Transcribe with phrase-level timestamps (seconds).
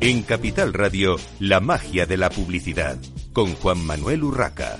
[0.00, 2.96] En Capital Radio, la magia de la publicidad,
[3.32, 4.78] con Juan Manuel Urraca.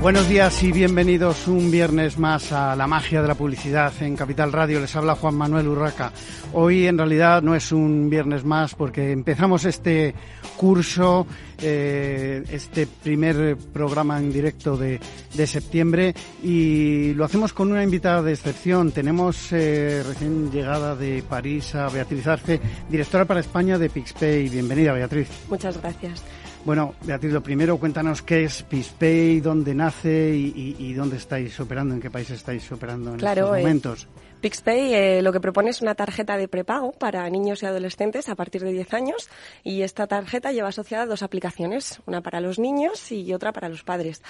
[0.00, 4.52] Buenos días y bienvenidos un viernes más a la magia de la publicidad en Capital
[4.52, 4.78] Radio.
[4.80, 6.12] Les habla Juan Manuel Urraca.
[6.52, 10.14] Hoy en realidad no es un viernes más porque empezamos este
[10.58, 11.26] curso,
[11.62, 15.00] eh, este primer programa en directo de,
[15.32, 18.90] de, septiembre y lo hacemos con una invitada de excepción.
[18.90, 24.48] Tenemos eh, recién llegada de París a Beatriz Arce, directora para España de Pixpay.
[24.48, 25.28] Bienvenida, Beatriz.
[25.48, 26.22] Muchas gracias.
[26.64, 31.58] Bueno, Beatriz, lo primero, cuéntanos qué es PixPay, dónde nace y, y, y, dónde estáis
[31.60, 34.02] operando, en qué país estáis operando en claro, estos momentos.
[34.02, 38.28] Eh, PixPay eh, lo que propone es una tarjeta de prepago para niños y adolescentes
[38.28, 39.28] a partir de 10 años
[39.64, 43.82] y esta tarjeta lleva asociada dos aplicaciones, una para los niños y otra para los
[43.82, 44.22] padres.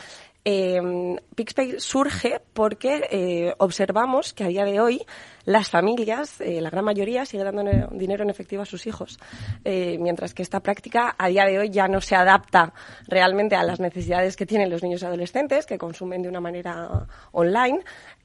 [0.45, 0.81] Eh,
[1.35, 5.05] PixPay surge porque eh, observamos que a día de hoy
[5.49, 9.19] las familias, eh, la gran mayoría, sigue dando dinero en efectivo a sus hijos,
[9.65, 12.75] eh, mientras que esta práctica a día de hoy ya no se adapta
[13.07, 17.07] realmente a las necesidades que tienen los niños y adolescentes, que consumen de una manera
[17.33, 17.81] online.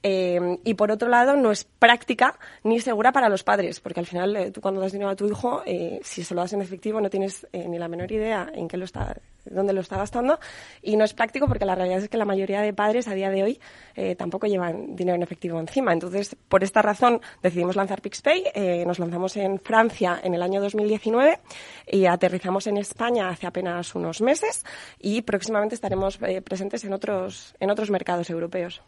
[0.06, 4.06] Eh, y por otro lado, no es práctica ni segura para los padres, porque al
[4.06, 6.60] final eh, tú cuando das dinero a tu hijo, eh, si se lo das en
[6.60, 9.16] efectivo, no tienes eh, ni la menor idea en qué lo está,
[9.46, 10.38] dónde lo está gastando.
[10.82, 13.30] Y no es práctico porque la realidad es que la mayoría de padres a día
[13.30, 13.60] de hoy
[13.94, 15.94] eh, tampoco llevan dinero en efectivo encima.
[15.94, 18.84] Entonces, por esta razón decidimos lanzar PixPay.
[18.86, 21.40] Nos lanzamos en Francia en el año 2019
[21.86, 24.64] y aterrizamos en España hace apenas unos meses
[24.98, 28.82] y próximamente estaremos presentes en otros, en otros mercados europeos.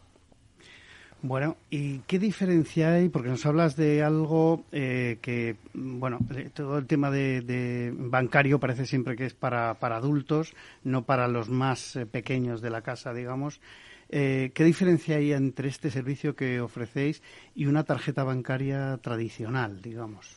[1.27, 3.09] Bueno, ¿y qué diferencia hay?
[3.09, 6.19] Porque nos hablas de algo eh, que, bueno,
[6.53, 10.53] todo el tema de, de, bancario parece siempre que es para, para adultos,
[10.85, 13.59] no para los más eh, pequeños de la casa, digamos.
[14.07, 17.21] Eh, ¿Qué diferencia hay entre este servicio que ofrecéis
[17.53, 20.36] y una tarjeta bancaria tradicional, digamos?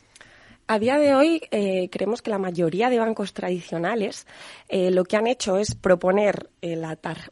[0.71, 4.25] A día de hoy eh, creemos que la mayoría de bancos tradicionales
[4.69, 6.81] eh, lo que han hecho es proponer eh,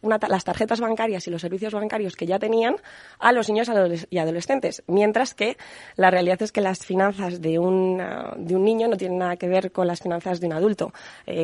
[0.02, 2.76] una, las tarjetas bancarias y los servicios bancarios que ya tenían
[3.18, 3.72] a los niños
[4.10, 5.56] y adolescentes, mientras que
[5.96, 8.04] la realidad es que las finanzas de un,
[8.40, 10.92] de un niño no tienen nada que ver con las finanzas de un adulto.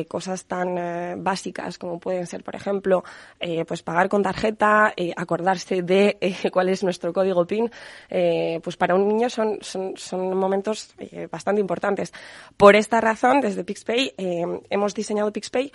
[0.06, 3.04] Cosas tan básicas como pueden ser, por ejemplo,
[3.66, 6.18] pues pagar con tarjeta, acordarse de
[6.52, 7.70] cuál es nuestro código PIN,
[8.62, 9.58] pues para un niño son
[10.34, 10.94] momentos
[11.30, 11.85] bastante importantes
[12.56, 15.72] Por esta razón, desde PixPay eh, hemos diseñado PixPay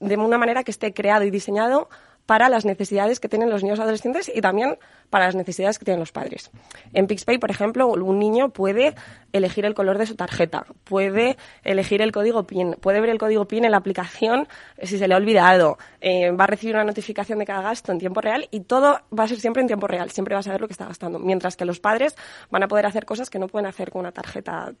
[0.00, 1.88] de una manera que esté creado y diseñado
[2.30, 4.78] para las necesidades que tienen los niños adolescentes y también
[5.10, 6.52] para las necesidades que tienen los padres.
[6.92, 8.94] En PixPay, por ejemplo, un niño puede
[9.32, 13.46] elegir el color de su tarjeta, puede elegir el código PIN, puede ver el código
[13.46, 14.46] PIN en la aplicación
[14.80, 17.98] si se le ha olvidado, eh, va a recibir una notificación de cada gasto en
[17.98, 20.60] tiempo real y todo va a ser siempre en tiempo real, siempre va a saber
[20.60, 21.18] lo que está gastando.
[21.18, 22.14] Mientras que los padres
[22.48, 24.72] van a poder hacer cosas que no pueden hacer con una tarjeta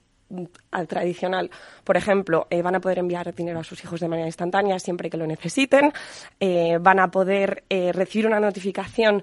[0.70, 1.50] al tradicional.
[1.84, 5.10] Por ejemplo, eh, van a poder enviar dinero a sus hijos de manera instantánea siempre
[5.10, 5.92] que lo necesiten,
[6.38, 9.22] eh, van a poder eh, recibir una notificación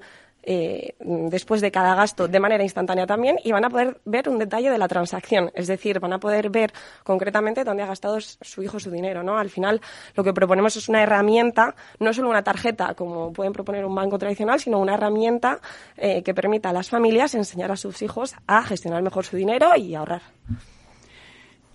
[0.49, 4.39] eh, después de cada gasto de manera instantánea también y van a poder ver un
[4.39, 6.71] detalle de la transacción, es decir, van a poder ver
[7.03, 9.37] concretamente dónde ha gastado su hijo su dinero, ¿no?
[9.37, 9.81] Al final
[10.15, 14.17] lo que proponemos es una herramienta, no solo una tarjeta como pueden proponer un banco
[14.17, 15.59] tradicional, sino una herramienta
[15.97, 19.95] que permita a las familias enseñar a sus hijos a gestionar mejor su dinero y
[19.95, 20.21] ahorrar.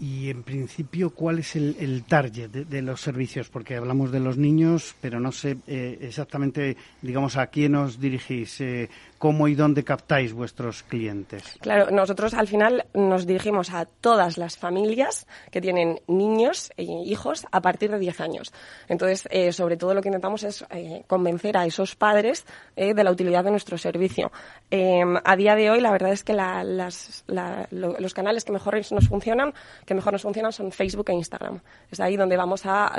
[0.02, 3.48] Y en principio, ¿cuál es el, el target de, los servicios?
[3.48, 8.60] Porque hablamos de los niños, pero no sé eh, exactamente, digamos, a quién os dirigís,
[8.62, 8.91] eh,
[9.22, 11.44] cómo y dónde captáis vuestros clientes.
[11.60, 17.46] Claro, nosotros al final nos dirigimos a todas las familias que tienen niños e hijos
[17.52, 18.52] a partir de 10 años.
[18.88, 23.04] Entonces, eh, sobre todo lo que intentamos es eh, convencer a esos padres eh, de
[23.04, 24.32] la utilidad de nuestro servicio.
[24.72, 28.50] a día de hoy, la verdad es que la, las, la, lo, los canales que
[28.50, 29.54] mejor nos funcionan,
[29.94, 31.60] mejor nos funcionan son Facebook e Instagram.
[31.91, 32.92] Es ahí donde vamos a,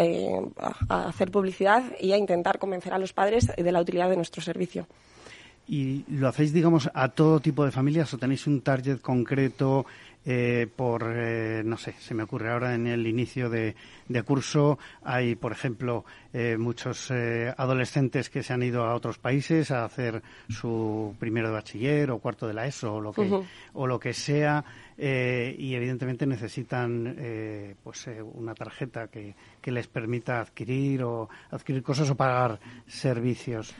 [0.89, 4.41] a hacer publicidad y a intentar convencer a los padres de la utilidad de nuestro
[4.41, 4.87] servicio.
[5.67, 9.85] ¿Y lo hacéis, digamos, a todo tipo de familias o tenéis un target concreto
[10.25, 13.75] eh, por, eh, no sé, se me ocurre ahora en el inicio de,
[14.07, 19.17] de curso, hay, por ejemplo, eh, muchos eh, adolescentes que se han ido a otros
[19.17, 23.21] países a hacer su primero de bachiller o cuarto de la ESO o lo que,
[23.21, 23.45] uh -huh.
[23.73, 24.63] o lo que sea
[24.97, 31.29] eh, y evidentemente necesitan eh, pues eh, una tarjeta que, que les permita adquirir o
[31.51, 33.73] adquirir cosas o pagar servicios.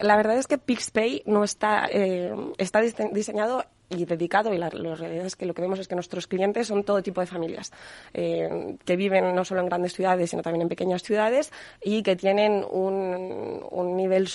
[0.00, 5.26] La verdad es que PixPay no está, eh, está diseñado y dedicado y la, realidad
[5.26, 7.72] es que lo que vemos es que nuestros clientes son todo tipo de familias
[8.14, 11.52] eh, que viven no solo en grandes ciudades sino también en pequeñas ciudades
[11.82, 14.28] y que tienen un, un nivel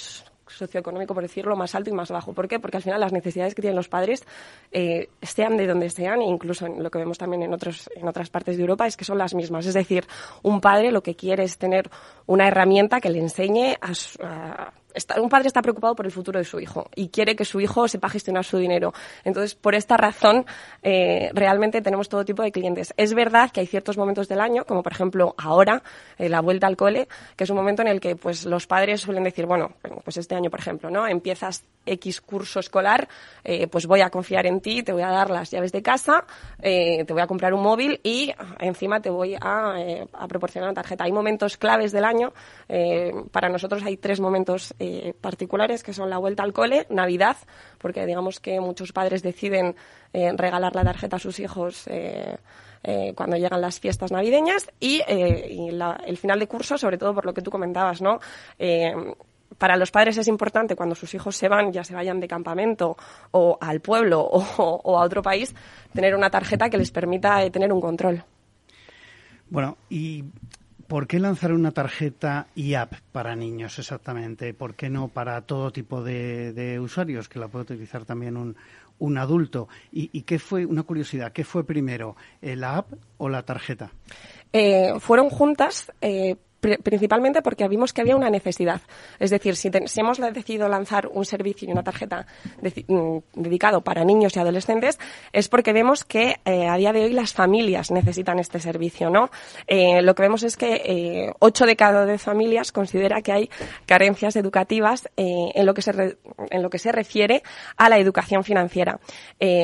[0.50, 2.34] socioeconómico, por decirlo, más alto y más bajo.
[2.34, 2.60] ¿Por qué?
[2.60, 4.26] Porque al final las necesidades que tienen los padres,
[4.72, 8.30] eh, sean de donde sean, e incluso lo que vemos también en, otros, en otras
[8.30, 9.66] partes de Europa, es que son las mismas.
[9.66, 10.06] Es decir,
[10.44, 11.90] un padre lo que quiere es tener
[12.26, 13.92] una herramienta que le enseñe a,
[14.24, 14.74] a
[15.22, 17.88] un padre está preocupado por el futuro de su hijo y quiere que su hijo
[17.88, 18.94] sepa gestionar su dinero.
[19.24, 20.46] Entonces, por esta razón,
[20.82, 22.94] eh, realmente tenemos todo tipo de clientes.
[22.98, 25.84] Es verdad que hay ciertos momentos del año, como por ejemplo ahora,
[26.18, 29.02] eh, la vuelta al cole, que es un momento en el que pues los padres
[29.02, 29.74] suelen decir, bueno,
[30.04, 31.08] pues este año, por ejemplo, ¿no?
[31.08, 33.08] Empiezas X curso escolar,
[33.44, 36.26] eh, pues voy a confiar en ti, te voy a dar las llaves de casa,
[36.60, 39.76] te voy a comprar un móvil y encima te voy a,
[40.14, 41.04] a proporcionar una tarjeta.
[41.04, 42.34] Hay momentos claves del año.
[43.32, 47.38] para nosotros hay tres momentos eh, particulares que son la vuelta al cole, Navidad,
[47.80, 49.76] porque digamos que muchos padres deciden
[50.14, 52.38] eh, regalar la tarjeta a sus hijos eh,
[53.16, 57.42] cuando llegan las fiestas navideñas y, el final de curso, sobre todo por lo que
[57.42, 58.20] tú comentabas, ¿no?
[59.58, 62.96] para los padres es importante cuando sus hijos se van, ya se vayan de campamento
[63.32, 65.54] o al pueblo o, a otro país,
[65.94, 68.24] tener una tarjeta que les permita tener un control.
[69.50, 70.24] Bueno, y
[70.88, 74.54] ¿Por qué lanzar una tarjeta y app para niños exactamente?
[74.54, 79.68] ¿Por qué no para todo tipo de, usuarios que la puede utilizar también un, adulto?
[79.92, 83.92] ¿Y, qué fue, una curiosidad, qué fue primero, la app o la tarjeta?
[84.54, 86.38] Eh, fueron juntas eh,
[86.84, 88.82] principalmente porque vimos que había una necesidad.
[89.20, 92.26] Es decir, si, hemos decidido lanzar un servicio y una tarjeta
[92.88, 95.00] mm, dedicado para niños y adolescentes,
[95.32, 99.30] es porque vemos que eh, a día de hoy las familias necesitan este servicio, ¿no?
[99.68, 103.50] Eh, lo que vemos es que eh, 8 de cada 10 familias considera que hay
[103.86, 106.18] carencias educativas en, lo que se
[106.50, 107.44] en lo que se refiere
[107.78, 109.00] a la educación financiera.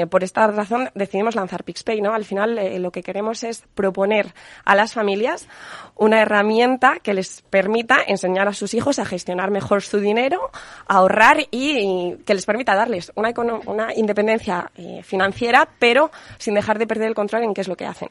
[0.10, 2.14] por esta razón decidimos lanzar PixPay, ¿no?
[2.14, 4.34] Al final lo que queremos es proponer
[4.66, 5.48] a las familias
[5.96, 10.52] una herramienta que les permita enseñar a sus hijos a gestionar mejor su dinero,
[10.88, 13.34] a ahorrar y, que les permita darles una,
[13.66, 17.76] una independencia eh, financiera, pero sin dejar de perder el control en qué es lo
[17.76, 18.10] que hacen.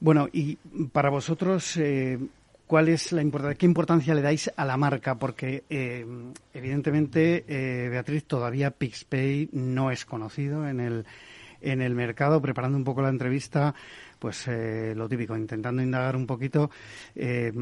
[0.00, 0.56] Bueno, y
[0.92, 2.18] para vosotros, eh,
[2.66, 5.16] ¿cuál es la importancia, qué importancia le dais a la marca?
[5.16, 6.06] Porque eh,
[6.54, 7.44] evidentemente,
[7.90, 11.06] Beatriz, todavía PixPay no es conocido en el
[11.60, 12.40] en el mercado.
[12.40, 13.74] Preparando un poco la entrevista,
[14.18, 16.70] pues eh, lo típico, intentando indagar un poquito.
[17.14, 17.52] Eh,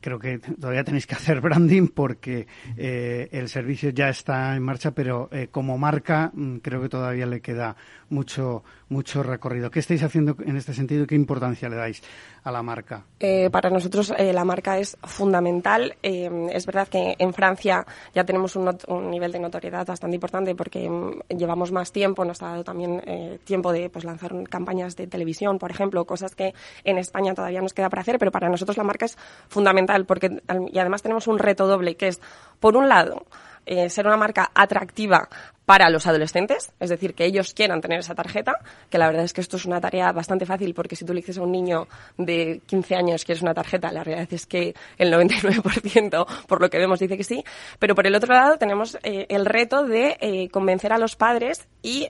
[0.00, 2.46] creo que todavía tenéis que hacer branding porque
[2.76, 7.40] eh, el servicio ya está en marcha, pero como marca mm, creo que todavía le
[7.40, 7.76] queda
[8.08, 9.70] mucho mucho recorrido.
[9.70, 12.02] ¿Qué estáis haciendo en este sentido y qué importancia le dais
[12.48, 13.04] a la marca?
[13.50, 15.96] para nosotros la marca es fundamental.
[16.02, 20.88] es verdad que en Francia ya tenemos un, un, nivel de notoriedad bastante importante porque
[20.88, 23.02] mm, llevamos más tiempo, nos ha dado también
[23.44, 26.54] tiempo de pues, lanzar campañas de televisión, por ejemplo, cosas que
[26.84, 29.16] en España todavía nos queda para hacer, pero para nosotros la marca es
[29.48, 32.20] fundamental porque y además tenemos un reto doble que es
[32.60, 33.24] por un lado
[33.66, 35.28] eh, ser una marca atractiva
[35.64, 39.32] para los adolescentes, es decir, que ellos quieran tener esa tarjeta, que la verdad es
[39.32, 41.88] que esto es una tarea bastante fácil porque si tú le dices a un niño
[42.16, 46.70] de 15 años que es una tarjeta, la realidad es que el 99% por lo
[46.70, 47.44] que vemos dice que sí,
[47.80, 51.66] pero por el otro lado tenemos eh, el reto de eh, convencer a los padres
[51.82, 52.08] y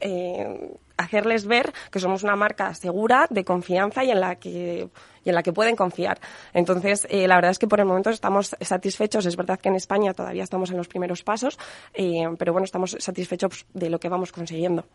[0.97, 4.89] hacerles ver que somos una marca segura, de confianza y en la que
[5.27, 6.19] y en la que pueden confiar.
[6.55, 9.27] Entonces, eh, la verdad es que por el momento estamos satisfechos.
[9.27, 11.59] Es verdad que en España todavía estamos en los primeros pasos,
[11.93, 14.87] eh, pero bueno, estamos satisfechos de lo que vamos consiguiendo.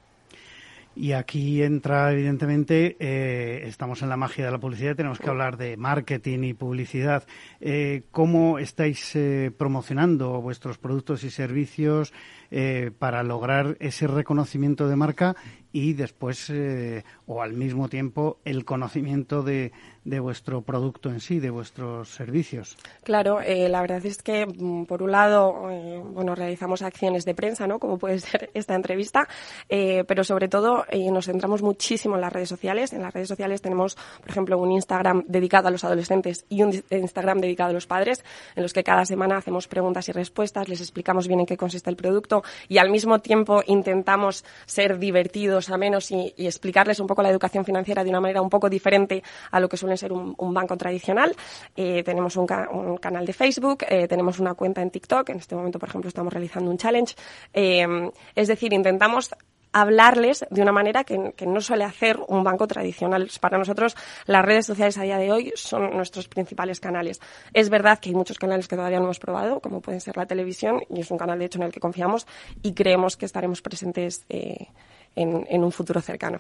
[0.94, 5.56] Y aquí entra, evidentemente, eh, estamos en la magia de la publicidad, tenemos que hablar
[5.56, 7.24] de marketing y publicidad.
[8.12, 9.18] ¿Cómo estáis
[9.58, 12.12] promocionando vuestros productos y servicios
[13.00, 15.38] para lograr ese reconocimiento de marca
[15.72, 16.52] y después,
[17.28, 19.72] o al mismo tiempo, el conocimiento de,
[20.04, 22.76] de vuestro producto en sí, de vuestros servicios.
[23.04, 27.36] Claro, eh, la verdad es que, mm, por un lado, eh, bueno, realizamos acciones de
[27.36, 27.78] prensa, ¿no?
[27.78, 29.28] Como puede ser esta entrevista,
[29.70, 32.94] eh, pero sobre todo nos centramos muchísimo en las redes sociales.
[32.94, 36.84] En las redes sociales tenemos, por ejemplo, un Instagram dedicado a los adolescentes y un
[36.90, 38.24] Instagram dedicado a los padres,
[38.56, 41.90] en los que cada semana hacemos preguntas y respuestas, les explicamos bien en qué consiste
[41.90, 47.22] el producto y al mismo tiempo intentamos ser divertidos, a menos y, explicarles un poco
[47.22, 50.54] la educación financiera de una manera un poco diferente a lo que suele ser un,
[50.54, 51.36] banco tradicional.
[51.76, 52.48] Eh, tenemos un,
[52.98, 55.30] canal de Facebook, eh, tenemos una cuenta en TikTok.
[55.30, 57.16] En este momento, por ejemplo, estamos realizando un challenge.
[57.54, 59.32] Eh, es decir, intentamos
[59.74, 63.30] hablarles de una manera que, no suele hacer un banco tradicional.
[63.40, 67.22] Para nosotros, las redes sociales a día de hoy son nuestros principales canales.
[67.54, 70.26] Es verdad que hay muchos canales que todavía no hemos probado, como pueden ser la
[70.26, 72.28] televisión, y es un canal, de hecho, en el que confiamos
[72.62, 74.26] y creemos que estaremos presentes
[75.16, 76.40] en, en un futuro cercano.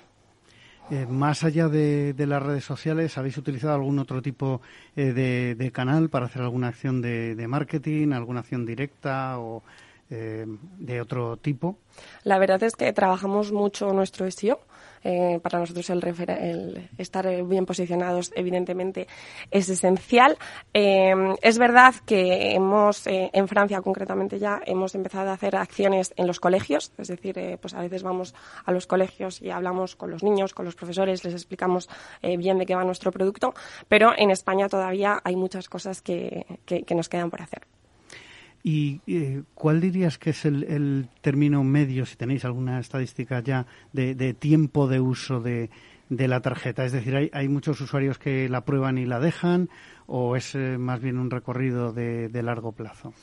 [0.89, 4.61] Eh, más allá de, de, las redes sociales, ¿habéis utilizado algún otro tipo
[4.97, 9.63] eh, de, de, canal para hacer alguna acción de, marketing, alguna acción directa o
[10.09, 10.45] eh,
[10.79, 11.77] de otro tipo?
[12.25, 14.59] La verdad es que trabajamos mucho nuestro SEO.
[15.03, 19.07] Eh, para nosotros el, el, estar bien posicionados, evidentemente,
[19.49, 20.37] es esencial.
[20.73, 26.13] Eh, es verdad que hemos, eh, en Francia concretamente ya, hemos empezado a hacer acciones
[26.17, 28.33] en los colegios, es decir, eh, pues a veces vamos
[28.65, 31.89] a los colegios y hablamos con los niños, con los profesores, les explicamos
[32.21, 33.53] bien de qué va nuestro producto,
[33.87, 37.61] pero en España todavía hay muchas cosas que, que, que nos quedan por hacer.
[38.63, 43.65] ¿Y eh, cuál dirías que es el, el, término medio, si tenéis alguna estadística ya,
[43.91, 45.69] de, de tiempo de uso de,
[46.09, 46.85] la tarjeta?
[46.85, 49.69] Es decir, ¿hay, ¿hay, muchos usuarios que la prueban y la dejan
[50.05, 53.13] o es eh, más bien un recorrido de, de largo plazo?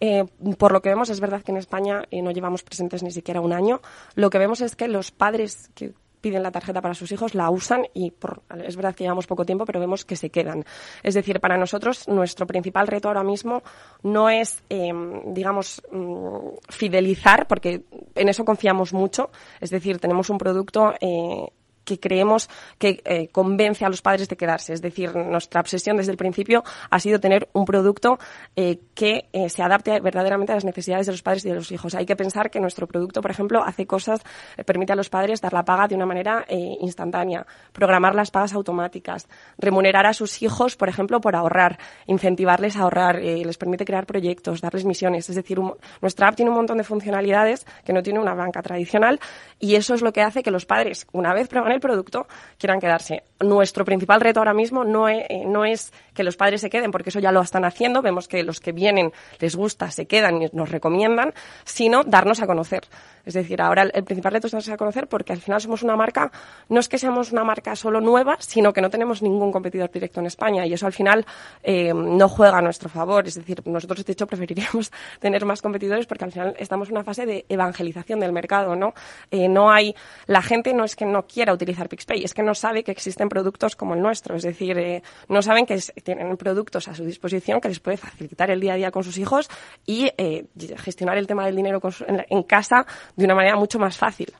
[0.00, 0.24] Eh,
[0.58, 3.40] por lo que vemos, es verdad que en España eh, no llevamos presentes ni siquiera
[3.40, 3.80] un año.
[4.14, 7.50] Lo que vemos es que los padres que piden la tarjeta para sus hijos, la
[7.50, 10.64] usan y por, es verdad que llevamos poco tiempo, pero vemos que se quedan.
[11.02, 13.62] Es decir, para nosotros nuestro principal reto ahora mismo
[14.02, 14.92] no es, eh,
[15.26, 17.82] digamos, mm, fidelizar, porque
[18.14, 19.30] en eso confiamos mucho.
[19.60, 21.46] Es decir, tenemos un producto eh,
[21.86, 24.74] que creemos que eh, convence a los padres de quedarse.
[24.74, 28.18] Es decir, nuestra obsesión desde el principio ha sido tener un producto
[28.56, 31.70] eh, que eh, se adapte verdaderamente a las necesidades de los padres y de los
[31.72, 31.94] hijos.
[31.94, 34.20] Hay que pensar que nuestro producto, por ejemplo, hace cosas,
[34.56, 38.52] eh, permite a los padres dar la paga de una manera instantánea, programar las pagas
[38.54, 39.28] automáticas,
[39.58, 44.60] remunerar a sus hijos, por ejemplo, por ahorrar, incentivarles a ahorrar, les permite crear proyectos,
[44.60, 45.28] darles misiones.
[45.30, 48.62] Es decir, un, nuestra app tiene un montón de funcionalidades que no tiene una banca
[48.62, 49.20] tradicional
[49.60, 52.26] y eso es lo que hace que los padres, una vez el producto
[52.58, 53.22] quieran quedarse.
[53.40, 56.90] Nuestro principal reto ahora mismo no es, eh, no es que los padres se queden,
[56.90, 60.42] porque eso ya lo están haciendo, vemos que los que vienen les gusta, se quedan
[60.42, 61.32] y nos recomiendan,
[61.64, 62.82] sino darnos a conocer.
[63.24, 65.96] Es decir, ahora el, principal reto es darnos a conocer porque al final somos una
[65.96, 66.30] marca,
[66.68, 70.20] no es que seamos una marca solo nueva, sino que no tenemos ningún competidor directo
[70.20, 71.26] en España y eso al final
[71.62, 73.26] eh, no juega a nuestro favor.
[73.26, 77.04] Es decir, nosotros de hecho preferiríamos tener más competidores porque al final estamos en una
[77.04, 78.94] fase de evangelización del mercado, ¿no?
[79.30, 79.94] Eh, no hay,
[80.26, 83.28] la gente no es que no quiera utilizar PixPay, es que no sabe que existen
[83.28, 84.36] productos como el nuestro.
[84.36, 87.96] Es decir, eh, no saben que es, tienen productos a su disposición que les puede
[87.96, 89.50] facilitar el día a día con sus hijos
[89.84, 90.46] y eh,
[90.76, 92.86] gestionar el tema del dinero su, en, en, casa
[93.16, 94.32] de una manera mucho más fácil.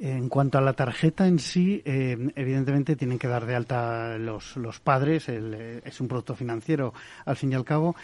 [0.00, 4.54] En cuanto a la tarjeta en sí, eh, evidentemente tienen que dar de alta los,
[4.78, 6.94] padres, el, eh, es un producto financiero
[7.24, 7.96] al fin y al cabo.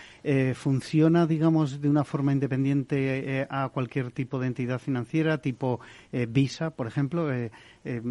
[0.54, 5.78] ¿Funciona, digamos, de una forma independiente a cualquier tipo de entidad financiera, tipo
[6.10, 7.28] Visa, por ejemplo?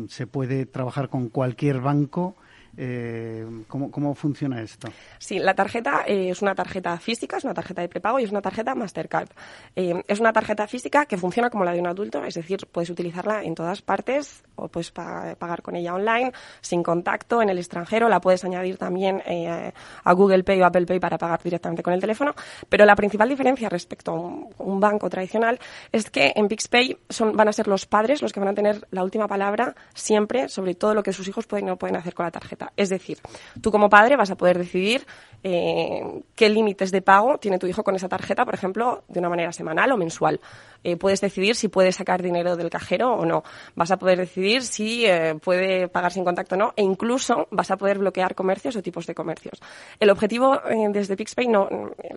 [0.08, 2.38] ¿Se puede trabajar con cualquier banco?
[2.76, 4.88] Eh, ¿cómo, ¿cómo, funciona esto?
[5.20, 8.32] Sí, la tarjeta eh, es una tarjeta física, es una tarjeta de prepago y es
[8.32, 9.30] una tarjeta Mastercard.
[9.76, 12.90] Eh, es una tarjeta física que funciona como la de un adulto, es decir, puedes
[12.90, 17.58] utilizarla en todas partes o puedes pa pagar con ella online, sin contacto, en el
[17.58, 18.10] extranjero.
[18.10, 19.72] La puedes añadir también eh,
[20.04, 22.34] a Google Pay o Apple Pay para pagar directamente con el teléfono.
[22.70, 25.60] Pero la principal diferencia respecto a un, un banco tradicional
[25.92, 28.88] es que en PixPay son, van a ser los padres los que van a tener
[28.92, 32.14] la última palabra siempre sobre todo lo que sus hijos pueden o no pueden hacer
[32.14, 32.63] con la tarjeta.
[32.78, 33.20] Es decir,
[33.62, 35.06] tú como padre vas a poder decidir
[35.44, 39.30] eh, qué límites de pago tiene tu hijo con esa tarjeta, por ejemplo, de una
[39.30, 40.40] manera semanal o mensual.
[40.84, 43.44] Eh, puedes decidir si puede sacar dinero del cajero o no.
[43.76, 46.74] Vas a poder decidir si eh, puede pagar sin contacto o no.
[46.76, 49.60] E incluso vas a poder bloquear comercios o tipos de comercios.
[50.00, 51.70] El objetivo eh, desde PixPay, no,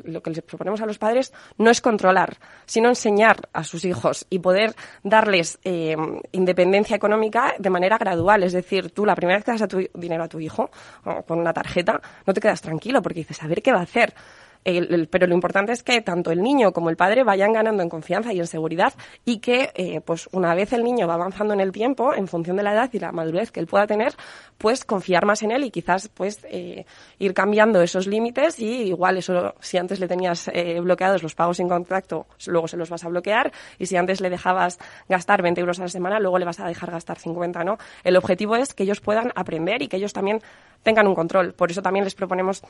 [0.04, 4.26] lo que les proponemos a los padres, no es controlar, sino enseñar a sus hijos
[4.30, 5.96] y poder darles eh,
[6.32, 8.42] independencia económica de manera gradual.
[8.42, 10.70] Es decir, tú la primera vez que das a tu dinero a tu hijo
[11.26, 14.14] con una tarjeta, no te quedas tranquilo porque dices, a ver qué va a hacer.
[15.10, 18.32] Pero lo importante es que tanto el niño como el padre vayan ganando en confianza
[18.32, 18.94] y en seguridad
[19.24, 22.56] y que, eh, pues una vez el niño va avanzando en el tiempo, en función
[22.56, 24.14] de la edad y la madurez que él pueda tener,
[24.58, 26.84] pues confiar más en él y quizás pues eh,
[27.20, 31.58] ir cambiando esos límites y igual eso, si antes le tenías eh, bloqueados los pagos
[31.58, 35.60] sin contacto, luego se los vas a bloquear y si antes le dejabas gastar 20
[35.60, 37.78] euros a la semana, luego le vas a dejar gastar 50, ¿no?
[38.02, 40.40] El objetivo es que ellos puedan aprender y que ellos también
[40.82, 41.52] tengan un control.
[41.52, 42.62] Por eso también les proponemos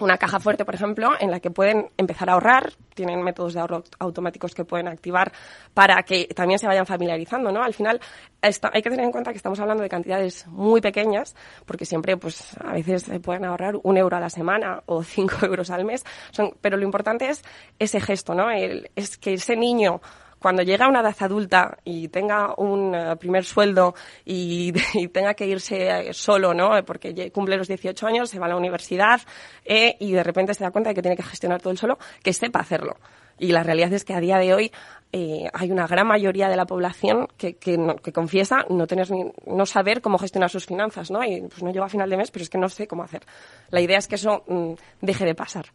[0.00, 3.60] una caja fuerte, por ejemplo, en la que pueden empezar a ahorrar, tienen métodos de
[3.60, 5.32] ahorro automáticos que pueden activar
[5.74, 7.62] para que también se vayan familiarizando, ¿no?
[7.62, 8.00] Al final
[8.40, 11.34] hay que tener en cuenta que estamos hablando de cantidades muy pequeñas,
[11.66, 15.36] porque siempre, pues, a veces se pueden ahorrar un euro a la semana o cinco
[15.42, 17.42] euros al mes, son, pero lo importante es
[17.78, 18.50] ese gesto, ¿no?
[18.50, 20.00] El, es que ese niño
[20.40, 23.94] cuando llega a una edad adulta y tenga un eh, primer sueldo
[24.24, 24.72] y,
[25.12, 26.84] tenga que irse solo, ¿no?
[26.84, 29.20] Porque cumple los 18 años, se va a la universidad
[29.64, 32.32] y de repente se da cuenta de que tiene que gestionar todo el solo, que
[32.32, 32.96] sepa hacerlo.
[33.40, 34.70] Y la realidad es que a día de hoy
[35.12, 39.64] eh, hay una gran mayoría de la población que, que, confiesa no tener ni, no
[39.64, 41.24] saber cómo gestionar sus finanzas, ¿no?
[41.24, 43.22] Y pues no llego a final de mes, pero es que no sé cómo hacer.
[43.70, 45.66] La idea es que eso mm, deje de pasar.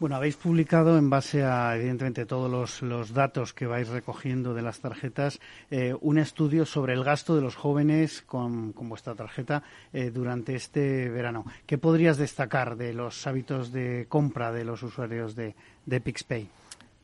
[0.00, 4.80] Bueno, habéis publicado en base a, evidentemente, todos los, datos que vais recogiendo de las
[4.80, 5.40] tarjetas,
[5.70, 11.10] eh, un estudio sobre el gasto de los jóvenes con, vuestra tarjeta eh, durante este
[11.10, 11.44] verano.
[11.66, 15.54] ¿Qué podrías destacar de los hábitos de compra de los usuarios de,
[15.84, 16.48] de PixPay?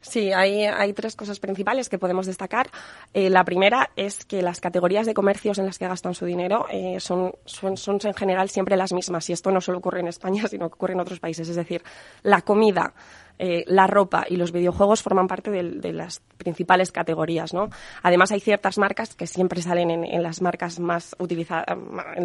[0.09, 2.71] Sí, hay, hay tres cosas principales que podemos destacar.
[3.13, 6.67] Eh, la primera es que las categorías de comercios en las que gastan su dinero
[6.71, 9.29] eh, son, son, son, en general siempre las mismas.
[9.31, 11.49] Y esto no solo ocurre en España, sino que ocurre en otros países.
[11.49, 11.83] Es decir,
[12.23, 12.95] la comida,
[13.38, 17.69] eh, la ropa y los videojuegos forman parte de, las principales categorías, ¿no?
[18.02, 21.66] Además, hay ciertas marcas que siempre salen en, las marcas más utilizadas,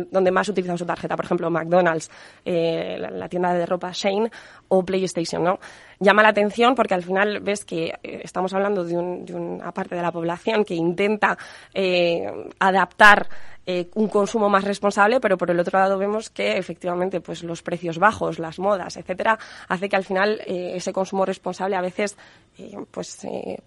[0.09, 1.15] donde más utilizan su tarjeta.
[1.15, 2.09] Por ejemplo, McDonald's,
[2.45, 4.31] eh, la, tienda de ropa Shane
[4.67, 5.59] o PlayStation, ¿no?
[5.99, 10.01] Llama la atención porque al final ves que eh, estamos hablando de, una parte de
[10.01, 11.37] la población que intenta
[12.59, 13.27] adaptar
[13.93, 17.99] un consumo más responsable, pero por el otro lado vemos que efectivamente pues los precios
[17.99, 19.37] bajos, las modas, etcétera,
[19.67, 22.17] hace que al final ese consumo responsable a veces,
[22.57, 23.57] eh, pues, eh,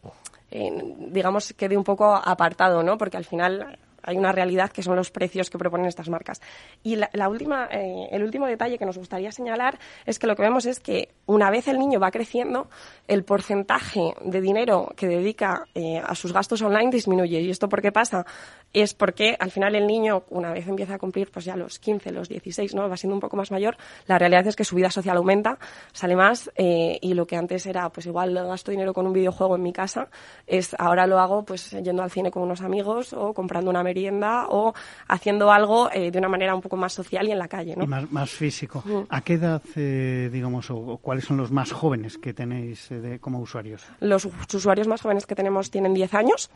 [0.51, 2.99] digamos, quede un poco apartado, ¿no?
[2.99, 6.41] Porque al final hay una realidad que son los precios que proponen estas marcas.
[6.83, 10.43] Y la, última, eh, el último detalle que nos gustaría señalar es que lo que
[10.43, 12.69] vemos es que una vez el niño va creciendo,
[13.09, 17.41] el porcentaje de dinero que dedica eh, a sus gastos online disminuye.
[17.41, 18.27] ¿Y esto por qué pasa?
[18.75, 22.11] Es porque al final el niño, una vez empieza a cumplir pues ya los 15,
[22.13, 22.89] los 16, ¿no?
[22.89, 23.77] va siendo un poco más mayor,
[24.07, 25.59] la realidad es que su vida social aumenta,
[25.93, 29.57] sale más eh, y lo que antes era, pues igual gasto dinero con un videojuego
[29.57, 30.09] en mi casa,
[30.47, 34.49] es ahora lo hago pues yendo al cine con unos amigos o comprando una merienda
[34.49, 34.75] o
[35.09, 37.77] haciendo algo eh, de una manera un poco más social y en la calle.
[37.77, 37.85] ¿no?
[37.85, 38.83] Y más, físico.
[39.09, 43.85] ¿A qué edad, digamos, o cuáles son los más jóvenes que tenéis eh, como usuarios?
[44.01, 46.51] Los usuarios más jóvenes que tenemos tienen 10 años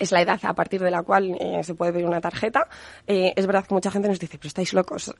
[0.00, 2.66] es la edad a partir de la cual eh, se puede pedir una tarjeta.
[3.06, 5.14] Eh, es verdad que mucha gente nos dice, pero estáis locos,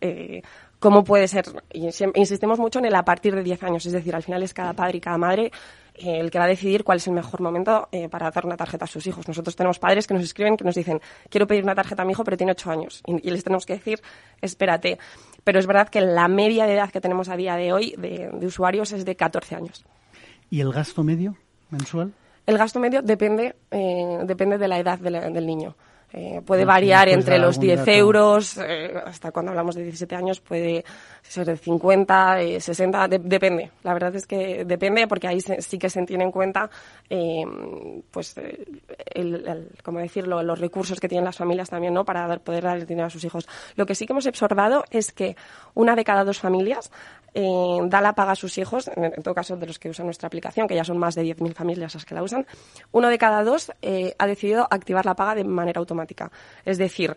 [0.78, 1.44] ¿cómo puede ser?
[1.72, 4.72] Insistimos mucho en el a partir de 10 años, es decir, al final es cada
[4.72, 5.52] padre y cada madre
[5.94, 8.88] el que va a decidir cuál es el mejor momento para dar una tarjeta a
[8.88, 9.28] sus hijos.
[9.28, 12.12] Nosotros tenemos padres que nos escriben, que nos dicen, quiero pedir una tarjeta a mi
[12.12, 13.02] hijo, pero tiene 8 años.
[13.06, 14.00] Y, les tenemos que decir,
[14.40, 14.98] espérate.
[15.44, 18.30] Pero es verdad que la media de edad que tenemos a día de hoy de,
[18.46, 19.84] usuarios es de 14 años.
[20.50, 21.36] ¿Y el gasto medio
[21.70, 22.12] mensual?
[22.50, 25.76] El gasto medio depende, eh, depende de la edad del niño.
[26.12, 30.84] Eh, puede variar entre los 10 euros, eh, hasta cuando hablamos de 17 años puede
[31.22, 33.70] ser de 50, 60, depende.
[33.84, 36.68] La verdad es que depende porque ahí sí que se tiene en cuenta,
[37.08, 37.44] eh,
[38.10, 38.34] pues,
[39.14, 42.04] el, como decirlo, los recursos que tienen las familias también, ¿no?
[42.04, 43.48] Para poder dar el dinero a sus hijos.
[43.76, 45.36] Lo que sí que hemos observado es que
[45.74, 46.90] una de cada dos familias
[47.34, 50.66] da la paga a sus hijos, en, todo caso de los que usan nuestra aplicación,
[50.66, 52.46] que ya son más de 10.000 familias las que la usan,
[52.92, 53.72] uno de cada dos
[54.18, 56.30] ha decidido activar la paga de manera automática.
[56.64, 57.16] Es decir,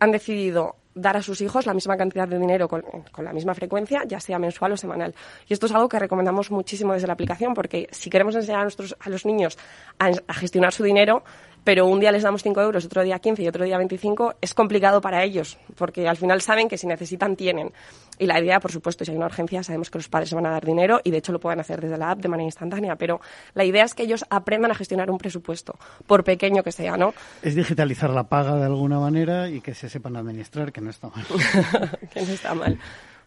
[0.00, 2.84] han decidido dar a sus hijos la misma cantidad de dinero con,
[3.18, 5.14] la misma frecuencia, ya sea mensual o semanal.
[5.48, 8.64] Y esto es algo que recomendamos muchísimo desde la aplicación, porque si queremos enseñar a,
[8.64, 9.58] nuestros, a los niños
[9.98, 11.24] a gestionar su dinero,
[11.64, 14.54] pero un día les damos 5 euros, otro día 15 y otro día 25, es
[14.54, 17.72] complicado para ellos, porque al final saben que si necesitan, tienen.
[18.18, 20.50] Y la idea, por supuesto, si hay una urgencia, sabemos que los padres van a
[20.50, 23.20] dar dinero y de hecho lo pueden hacer desde la app de manera instantánea, pero
[23.54, 27.14] la idea es que ellos aprendan a gestionar un presupuesto, por pequeño que sea, ¿no?
[27.42, 31.08] Es digitalizar la paga de alguna manera y que se sepan administrar, que no está
[31.08, 31.24] mal.
[32.12, 32.78] que no está mal.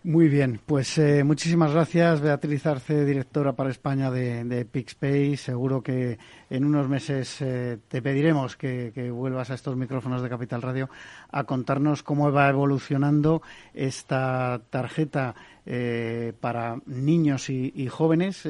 [0.06, 5.36] Muy bien, pues eh, muchísimas gracias Beatriz Arce, directora para España de, de PixPay.
[5.36, 10.62] Seguro que en unos meses eh, te pediremos que, vuelvas a estos micrófonos de Capital
[10.62, 10.92] Radio
[11.32, 13.42] a contarnos cómo va evolucionando
[13.74, 15.34] esta tarjeta
[15.66, 18.48] eh, para niños y, jóvenes,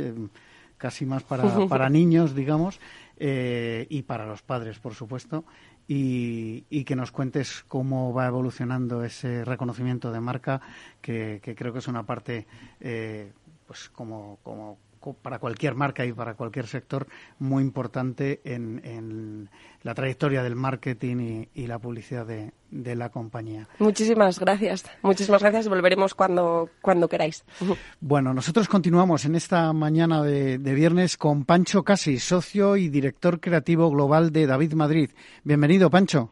[0.77, 2.79] casi más para, para niños, digamos,
[3.17, 5.45] y para los padres, por supuesto
[5.87, 10.61] y, que nos cuentes cómo va evolucionando ese reconocimiento de marca,
[11.01, 12.47] que, creo que es una parte,
[12.79, 13.31] eh,
[13.67, 14.77] pues como, como
[15.13, 17.07] para cualquier marca y para cualquier sector
[17.39, 19.49] muy importante en,
[19.83, 23.67] la trayectoria del marketing y, la publicidad de, la compañía.
[23.79, 24.85] Muchísimas gracias.
[25.01, 25.67] Muchísimas gracias.
[25.67, 27.45] Volveremos cuando, cuando queráis.
[27.99, 33.39] Bueno, nosotros continuamos en esta mañana de, de viernes con Pancho Casi, socio y director
[33.39, 35.11] creativo global de David Madrid.
[35.43, 36.31] Bienvenido, Pancho.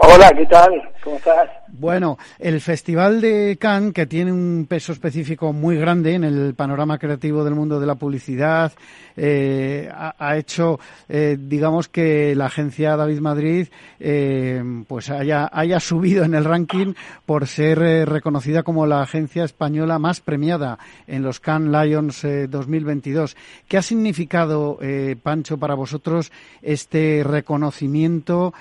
[0.00, 0.70] Hola, ¿qué tal?
[1.02, 1.48] ¿Cómo estás?
[1.70, 6.98] Bueno, el Festival de Cannes, que tiene un peso específico muy grande en el panorama
[6.98, 8.72] creativo del mundo de la publicidad,
[9.16, 16.24] eh, ha, hecho, eh, digamos, que la agencia David Madrid eh, pues haya, haya subido
[16.24, 16.94] en el ranking
[17.26, 23.36] por ser reconocida como la agencia española más premiada en los Cannes Lions 2022.
[23.66, 24.78] ¿Qué ha significado,
[25.22, 26.32] Pancho, para vosotros
[26.62, 28.54] este reconocimiento,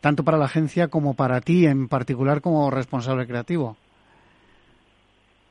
[0.00, 3.76] tanto para la agencia como para ti en particular como responsable creativo?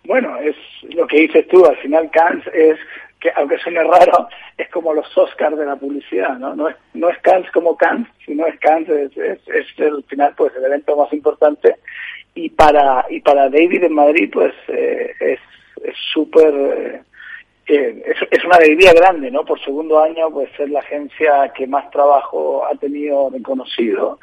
[0.05, 0.55] Bueno, es
[0.95, 2.79] lo que dices tú, al final Cannes es
[3.19, 6.55] que aunque suene raro, es como los Oscars de la publicidad, ¿no?
[6.55, 10.53] No es, no es Cannes como Cannes, sino es Cannes, es, es, el final, pues,
[10.55, 11.75] el evento más importante.
[12.33, 15.39] Y para, y para David en Madrid, pues, eh, es
[16.13, 17.01] súper, eh,
[17.67, 19.43] eh, es, es, una alegría grande, ¿no?
[19.43, 24.19] Por segundo año, pues, ser la agencia que más trabajo ha tenido reconocido.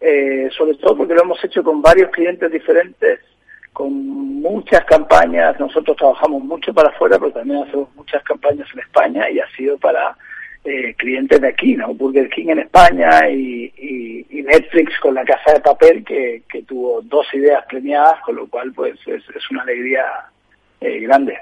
[0.00, 3.20] Eh, sobre todo porque lo hemos hecho con varios clientes diferentes
[3.72, 3.92] con
[4.40, 9.38] muchas campañas, nosotros trabajamos mucho para afuera, pero también hacemos muchas campañas en España y
[9.38, 10.16] ha sido para
[10.64, 11.94] eh, clientes de aquí, ¿no?
[11.94, 13.72] Burger King en España y,
[14.30, 18.98] Netflix con la Casa de Papel que, tuvo dos ideas premiadas, con lo cual pues
[19.06, 20.04] es, una alegría
[20.80, 21.38] eh, grande.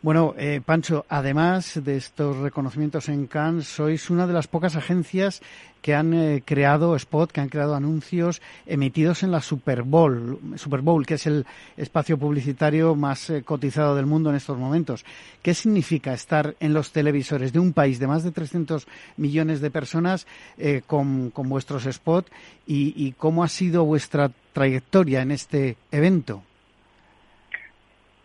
[0.00, 5.42] Bueno, eh, Pancho, además de estos reconocimientos en Cannes, sois una de las pocas agencias
[5.82, 10.82] que han eh, creado spot, que han creado anuncios emitidos en la Super Bowl, Super
[10.82, 11.44] Bowl, que es el
[11.76, 15.04] espacio publicitario más eh, cotizado del mundo en estos momentos.
[15.42, 19.72] ¿Qué significa estar en los televisores de un país de más de 300 millones de
[19.72, 20.28] personas
[20.86, 22.30] con, vuestros spots
[22.66, 26.44] y cómo ha sido vuestra trayectoria en este evento?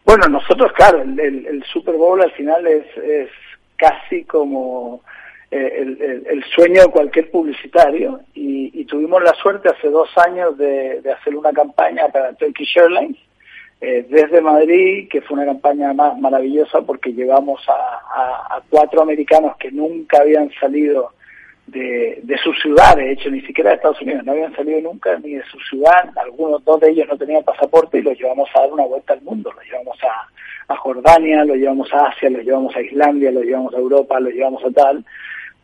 [0.05, 3.29] Bueno, nosotros, claro, el, el, Super Bowl al final es, es
[3.77, 5.01] casi como
[5.49, 10.57] eh, el, el, sueño de cualquier publicitario y, y, tuvimos la suerte hace dos años
[10.57, 13.17] de, de hacer una campaña para Turkish Airlines
[13.85, 19.71] eh, desde Madrid, que fue una campaña más maravillosa porque llevamos a, cuatro americanos que
[19.71, 21.11] nunca habían salido
[21.67, 25.17] de, de su ciudad, de hecho ni siquiera de Estados Unidos, no habían salido nunca
[25.19, 28.61] ni de su ciudad, algunos dos de ellos no tenían pasaporte y los llevamos a
[28.61, 32.43] dar una vuelta al mundo, los llevamos a, a Jordania, los llevamos a Asia, los
[32.43, 35.05] llevamos a Islandia, los llevamos a Europa, los llevamos a tal,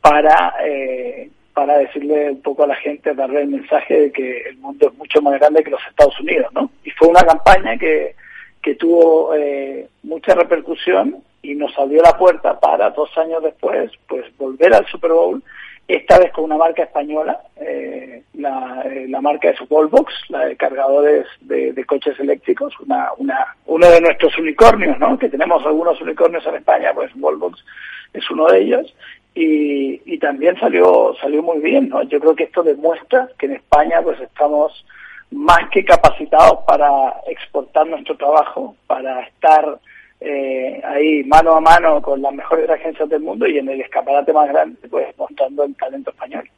[0.01, 4.57] para, eh, para decirle un poco a la gente, darle el mensaje de que el
[4.57, 6.71] mundo es mucho más grande que los Estados Unidos, ¿no?
[6.83, 8.15] Y fue una campaña que,
[8.62, 14.25] que tuvo eh, mucha repercusión y nos abrió la puerta para dos años después, pues
[14.38, 15.43] volver al Super Bowl
[15.89, 20.56] esta vez con una marca española, eh, la, eh, la, marca es Volvox, la de
[20.56, 25.17] cargadores de, coches eléctricos, una, una, uno de nuestros unicornios, ¿no?
[25.17, 27.65] que tenemos algunos unicornios en España, pues Volvox
[28.13, 28.95] es uno de ellos,
[29.34, 31.89] y, y también salió, salió muy bien.
[31.89, 32.04] ¿no?
[32.04, 34.86] Yo creo que esto demuestra que en España pues estamos
[35.32, 39.80] más que capacitados para exportar nuestro trabajo, para estar
[40.21, 44.34] eh, ahí mano a mano con las mejores agencias del mundo y en el escaparate
[44.34, 46.49] más grande, pues mostrando el talento español.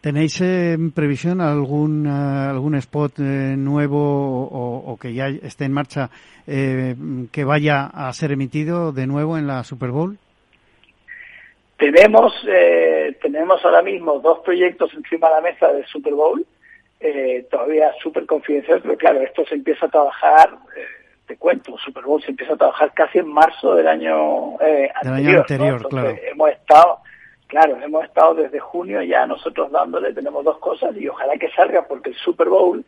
[0.00, 2.10] ¿Tenéis en previsión algún, eh,
[2.50, 6.10] algún spot eh, nuevo o, que ya esté en marcha
[6.46, 10.18] que vaya a ser emitido de nuevo en la Super Bowl?
[11.78, 12.34] Tenemos,
[13.22, 16.44] tenemos ahora mismo dos proyectos encima de la mesa de Super Bowl,
[17.50, 20.50] todavía súper confidenciales, pero claro, esto se empieza a trabajar
[21.26, 25.88] te cuento, Super Bowl se empieza a trabajar casi en marzo del año eh, anterior.
[25.88, 26.16] claro.
[26.22, 26.98] Hemos estado,
[27.46, 31.86] claro, hemos estado desde junio ya nosotros dándole, tenemos dos cosas y ojalá que salga
[31.86, 32.84] porque el Super Bowl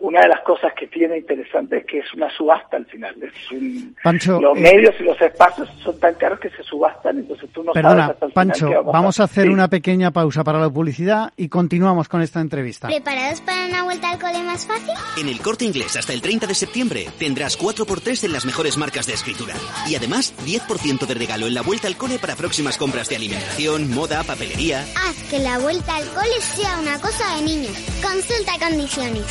[0.00, 3.14] una de las cosas que tiene interesante es que es una subasta al final.
[3.22, 7.48] Es un, los eh, medios y los espacios son tan caros que se subastan, entonces
[7.52, 10.70] tú no perdona, sabes hasta el Pancho, vamos a, hacer una pequeña pausa para la
[10.70, 12.88] publicidad y continuamos con esta entrevista.
[12.88, 14.94] ¿Preparados para una vuelta al cole más fácil?
[15.18, 19.06] En el Corte Inglés hasta el 30 de septiembre tendrás 4x3 en las mejores marcas
[19.06, 19.54] de escritura.
[19.88, 23.92] Y además 10% de regalo en la vuelta al cole para próximas compras de alimentación,
[23.92, 24.80] moda, papelería.
[24.80, 27.72] Haz que la vuelta al cole sea una cosa de niños.
[28.02, 29.26] Consulta condiciones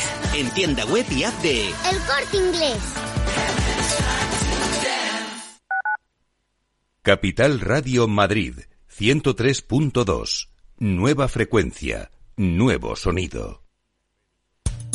[0.60, 2.78] tienda web y app de El Corte Inglés.
[7.00, 8.56] Capital Radio Madrid
[8.94, 10.48] 103.2.
[10.76, 13.69] Nueva frecuencia, nuevo sonido.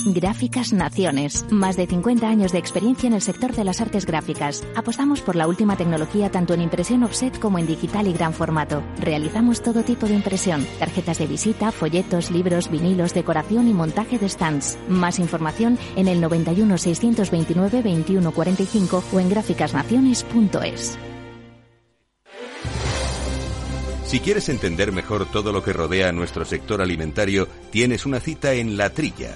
[0.04, 1.46] Gráficas Naciones.
[1.50, 4.64] Más de 50 años de experiencia en el sector de las artes gráficas.
[4.76, 8.84] Apostamos por la última tecnología tanto en impresión offset como en digital y gran formato.
[9.00, 10.66] Realizamos todo tipo de impresión.
[10.80, 14.78] Tarjetas de visita, folletos, libros, vinilos, decoración y montaje de stands.
[14.88, 20.98] Más información en el 91 629 2145 o en gráficasnaciones.es.
[24.06, 28.54] Si quieres entender mejor todo lo que rodea a nuestro sector alimentario, tienes una cita
[28.54, 29.36] en La Trilla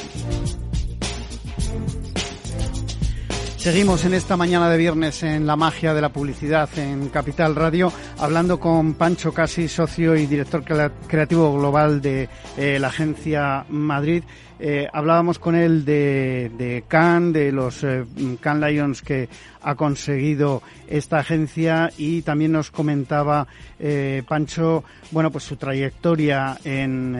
[3.61, 7.93] Seguimos en esta mañana de viernes en la magia de la publicidad en Capital Radio,
[8.17, 10.63] hablando con Pancho Casi, socio y director
[11.07, 14.23] creativo global de eh, la agencia Madrid.
[14.59, 18.03] Eh, hablábamos con él de, de Cannes, de los eh,
[18.39, 19.29] Cannes Lions que
[19.61, 23.45] ha conseguido esta agencia y también nos comentaba
[24.27, 27.13] Pancho, bueno, pues su trayectoria en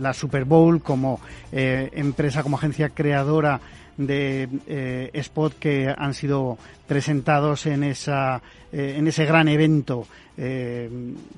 [0.00, 1.20] la Super Bowl como
[1.52, 3.60] empresa, como agencia creadora
[3.98, 6.56] de eh, spot que han sido
[6.86, 8.40] presentados en esa
[8.72, 10.06] eh, en ese gran evento
[10.36, 10.88] eh,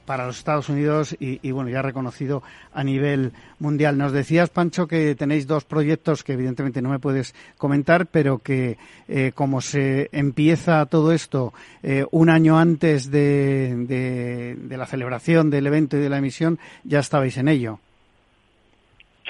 [0.05, 2.43] para los Estados Unidos y, bueno ya reconocido
[2.73, 3.97] a nivel mundial.
[3.97, 8.77] Nos decías Pancho que tenéis dos proyectos que evidentemente no me puedes comentar pero que
[9.35, 11.55] como se empieza todo esto
[12.11, 17.39] un año antes de, de la celebración del evento y de la emisión ya estabais
[17.39, 17.81] en ello.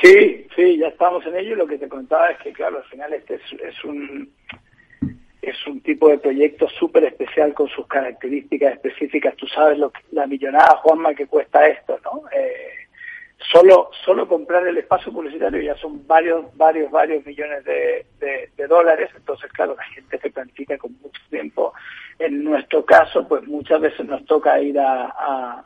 [0.03, 2.85] Sí, sí, ya estamos en ello y lo que te contaba es que, claro, al
[2.85, 4.31] final este es, un
[5.41, 9.37] es un tipo de proyecto súper especial con sus características específicas.
[9.37, 12.23] Tú sabes lo que, la millonada, Juanma, que cuesta esto, ¿no?
[12.31, 12.80] Eh,
[13.51, 19.11] solo solo comprar el espacio publicitario ya son varios varios varios millones de, de, dólares.
[19.17, 21.73] Entonces claro la gente se planifica con mucho tiempo.
[22.19, 25.07] En nuestro caso pues muchas veces nos toca ir a,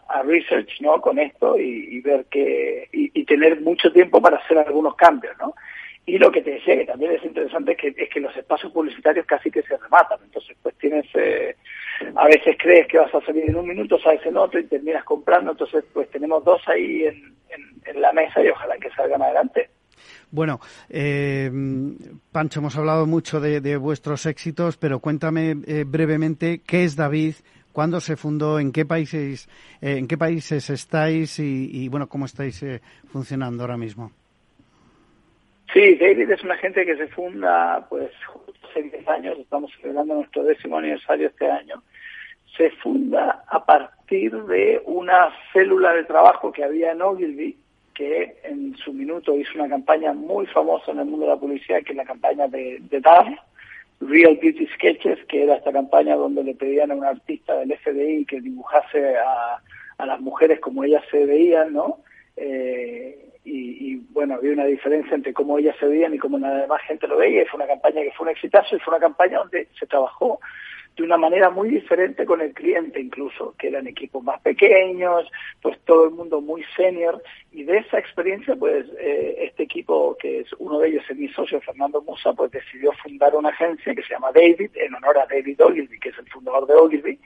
[0.08, 4.94] a, research no con esto y, ver que y, tener mucho tiempo para hacer algunos
[4.94, 5.54] cambios no
[6.06, 8.72] y lo que te decía que también es interesante es que es que los espacios
[8.72, 10.18] publicitarios casi que se rematan.
[10.22, 11.56] Entonces pues tienes eh,
[12.14, 15.04] a veces crees que vas a salir en un minuto sabes en otro y terminas
[15.04, 17.34] comprando entonces pues tenemos dos ahí en
[17.84, 19.70] en, la mesa y ojalá que salgan adelante.
[20.30, 21.50] Bueno, eh,
[22.32, 27.34] Pancho, hemos hablado mucho de, vuestros éxitos, pero cuéntame eh, brevemente qué es David,
[27.72, 29.48] cuándo se fundó, en qué países,
[29.80, 32.64] eh, en qué países estáis y, bueno, cómo estáis
[33.06, 34.10] funcionando ahora mismo.
[35.74, 38.08] Sí, David es una gente que se funda, pues,
[38.70, 41.82] hace 10 años, estamos celebrando nuestro décimo aniversario este año.
[42.56, 47.58] Se funda a partir de una célula de trabajo que había en Ogilvy,
[47.92, 51.82] que en su minuto hizo una campaña muy famosa en el mundo de la publicidad,
[51.82, 53.02] que es la campaña de, de
[54.00, 58.26] Real Beauty Sketches, que era esta campaña donde le pedían a un artista del FDI
[58.26, 59.60] que dibujase a,
[59.98, 61.98] a las mujeres como ellas se veían, ¿no?
[62.36, 66.54] Eh, y, y, bueno, había una diferencia entre cómo ellas se veían y cómo la
[66.54, 69.38] demás gente lo veía, fue una campaña que fue un exitazo y fue una campaña
[69.38, 70.40] donde se trabajó
[70.96, 75.28] de una manera muy diferente con el cliente incluso, que eran equipos más pequeños,
[75.60, 77.20] pues todo el mundo muy senior,
[77.52, 81.28] y de esa experiencia, pues eh, este equipo, que es uno de ellos es mi
[81.28, 85.26] socio, Fernando Musa, pues decidió fundar una agencia que se llama David, en honor a
[85.26, 87.18] David Ogilvy, que es el fundador de Ogilvy,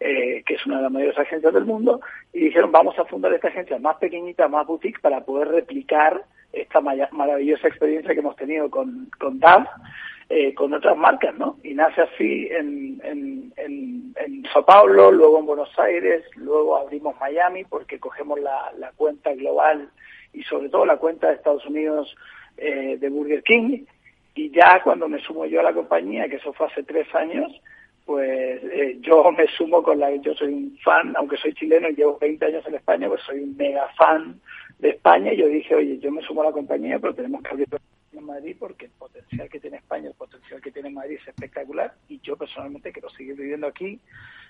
[0.00, 2.00] eh, que es una de las mayores agencias del mundo,
[2.32, 6.80] y dijeron, vamos a fundar esta agencia más pequeñita, más boutique, para poder replicar esta
[6.80, 9.66] maravillosa experiencia que hemos tenido con, con DAV,
[10.28, 11.58] eh, con otras marcas, ¿no?
[11.62, 17.18] Y nace así en, en, en, en, Sao Paulo, luego en Buenos Aires, luego abrimos
[17.20, 19.90] Miami porque cogemos la, la cuenta global
[20.32, 22.16] y sobre todo la cuenta de Estados Unidos
[22.56, 23.84] eh, de Burger King.
[24.34, 27.52] Y ya cuando me sumo yo a la compañía, que eso fue hace tres años,
[28.04, 31.94] pues eh, yo me sumo con la yo soy un fan, aunque soy chileno y
[31.94, 34.40] llevo 20 años en España, pues soy un mega fan
[34.78, 35.32] de España.
[35.32, 37.68] Y yo dije, oye, yo me sumo a la compañía, pero tenemos que abrir
[38.12, 41.94] en Madrid porque el potencial que tiene España, el potencial que tiene Madrid es espectacular
[42.08, 44.00] y yo personalmente quiero seguir viviendo aquí,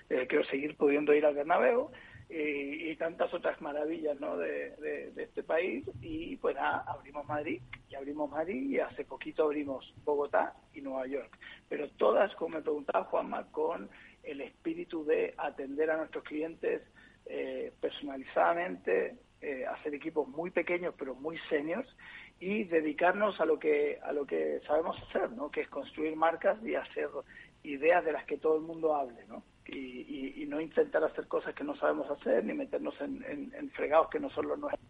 [0.09, 1.89] eh, quiero seguir pudiendo ir al Bernabéu
[2.33, 4.37] y, y tantas otras maravillas ¿no?
[4.37, 9.93] de, este país y pues nada, abrimos Madrid y abrimos Madrid y hace poquito abrimos
[10.03, 11.37] Bogotá y Nueva York,
[11.69, 13.89] pero todas, como me preguntaba Juanma, con
[14.23, 16.81] el espíritu de atender a nuestros clientes
[17.27, 21.87] eh, personalizadamente, eh, hacer equipos muy pequeños pero muy seniors
[22.39, 25.51] y dedicarnos a lo que a lo que sabemos hacer, ¿no?
[25.51, 27.09] Que es construir marcas y hacer
[27.63, 29.43] ideas de las que todo el mundo hable, ¿no?
[29.67, 34.29] Y, no intentar hacer cosas que no sabemos hacer ni meternos en, fregados que no
[34.29, 34.87] son los nuestros.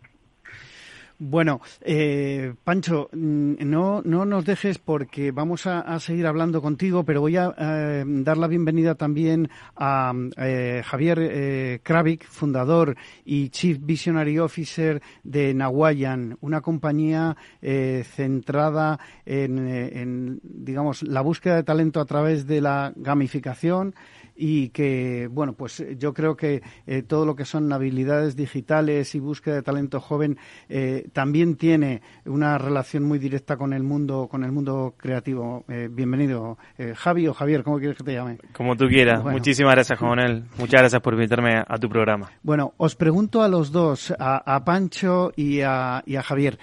[1.19, 7.21] Bueno, eh, Pancho, mm, no, no nos dejes porque vamos a, seguir hablando contigo, pero
[7.21, 14.39] voy a eh, dar la bienvenida también a eh, Javier Kravik, fundador y Chief Visionary
[14.39, 22.47] Officer de Nawayan, una compañía centrada en, en, digamos, la búsqueda de talento a través
[22.47, 23.93] de la gamificación
[24.35, 29.19] y que, bueno, pues yo creo que eh, todo lo que son habilidades digitales y
[29.19, 30.37] búsqueda de talento joven
[30.69, 35.65] eh, también tiene una relación muy directa con el mundo, con el mundo creativo.
[35.67, 36.57] Eh, bienvenido,
[36.95, 38.37] Javi o Javier, ¿cómo quieres que te llame?
[38.53, 39.23] Como tú quieras.
[39.23, 40.43] Muchísimas gracias, Juan Manuel.
[40.57, 42.31] Muchas gracias por invitarme a tu programa.
[42.41, 46.57] Bueno, os pregunto a los dos, a, Pancho y a, y a Javier,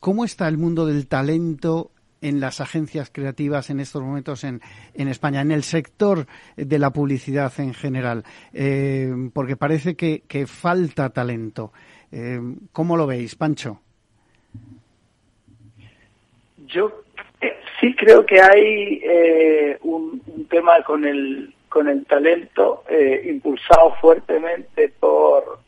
[0.00, 1.91] ¿cómo está el mundo del talento
[2.22, 4.60] en las agencias creativas en estos momentos en,
[4.94, 8.24] en España, en el sector de la publicidad en general?
[8.52, 11.72] Eh, porque parece que, falta talento.
[12.10, 12.40] Eh,
[12.72, 13.80] ¿Cómo lo veis, Pancho?
[16.66, 17.02] Yo
[17.40, 19.02] eh, sí creo que hay
[19.82, 22.84] un, tema con el con el talento
[23.24, 25.60] impulsado fuertemente por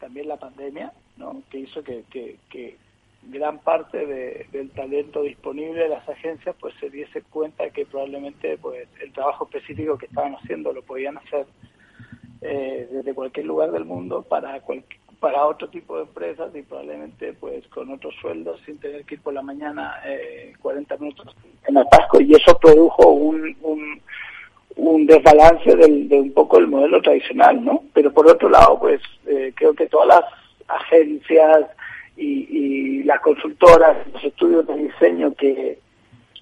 [0.00, 1.42] también la pandemia, ¿no?
[1.48, 2.76] que hizo que, que
[3.28, 8.88] gran parte del talento disponible de las agencias pues se diese cuenta que probablemente pues
[9.00, 11.46] el trabajo específico que estaban haciendo lo podían hacer
[12.40, 14.60] eh, desde cualquier lugar del mundo para
[15.20, 19.22] para otro tipo de empresas y probablemente pues con otros sueldos sin tener que ir
[19.22, 21.34] por la mañana eh, 40 minutos
[21.66, 24.00] en atasco y eso produjo un, un,
[24.76, 27.82] un desbalance del, de un poco el modelo tradicional, ¿no?
[27.94, 30.24] Pero por otro lado, pues eh, creo que todas las
[30.68, 31.66] agencias
[32.16, 35.78] y, las consultoras, los estudios de diseño que,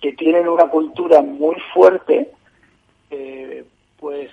[0.00, 2.30] que tienen una cultura muy fuerte,
[3.10, 3.64] eh,
[3.98, 4.30] pues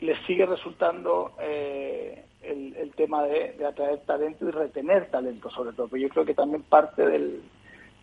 [0.00, 5.88] les sigue resultando eh, el, el, tema de, atraer talento y retener talento sobre todo.
[5.88, 7.42] Pero yo creo que también parte del,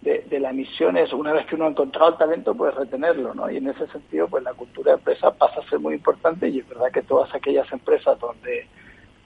[0.02, 3.34] de, de, la misión es, una vez que uno ha encontrado el talento, pues retenerlo,
[3.34, 3.50] ¿no?
[3.50, 6.60] Y en ese sentido, pues la cultura de empresa pasa a ser muy importante y
[6.60, 8.68] es verdad que todas aquellas empresas donde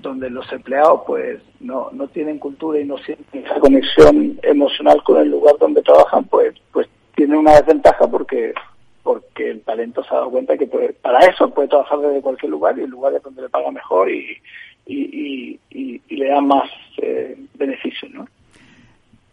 [0.03, 5.19] donde los empleados pues no, no tienen cultura y no sienten esa conexión emocional con
[5.19, 8.53] el lugar donde trabajan, pues pues tienen una desventaja porque
[9.01, 10.67] porque el talento se ha dado cuenta que
[11.01, 14.09] para eso puede trabajar desde cualquier lugar y el lugar es donde le paga mejor
[14.09, 14.37] y,
[14.85, 18.27] y, y, le da más eh, beneficios, ¿no?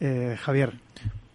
[0.00, 0.72] Eh, Javier.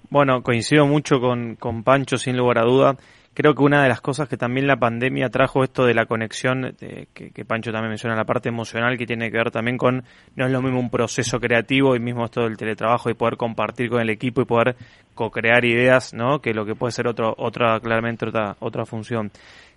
[0.09, 2.97] Bueno, coincido mucho con, con Pancho, sin lugar a duda.
[3.35, 6.73] Creo que una de las cosas que también la pandemia trajo esto de la conexión,
[6.79, 10.05] que, Pancho también menciona, la parte emocional que tiene que ver también con,
[10.37, 13.89] no es lo mismo un proceso creativo y mismo esto del teletrabajo y poder compartir
[13.89, 14.77] con el equipo y poder
[15.13, 16.39] co-crear ideas, ¿no?
[16.39, 19.29] Que lo que puede ser otro, otra, claramente otra, otra función.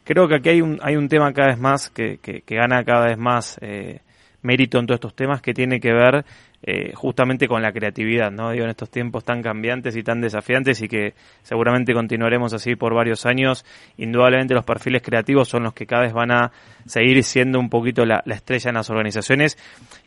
[0.04, 3.06] Creo que aquí hay un, hay un tema cada vez más que, que, gana cada
[3.06, 3.98] vez más eh,
[4.42, 6.24] mérito en todos estos temas que tiene que ver
[6.60, 8.50] eh, justamente con la creatividad, ¿no?
[8.50, 12.94] Digo, en estos tiempos tan cambiantes y tan desafiantes y que seguramente continuaremos así por
[12.94, 13.64] varios años,
[13.96, 16.50] indudablemente los perfiles creativos son los que cada vez van a
[16.84, 19.56] seguir siendo un poquito la, estrella en las organizaciones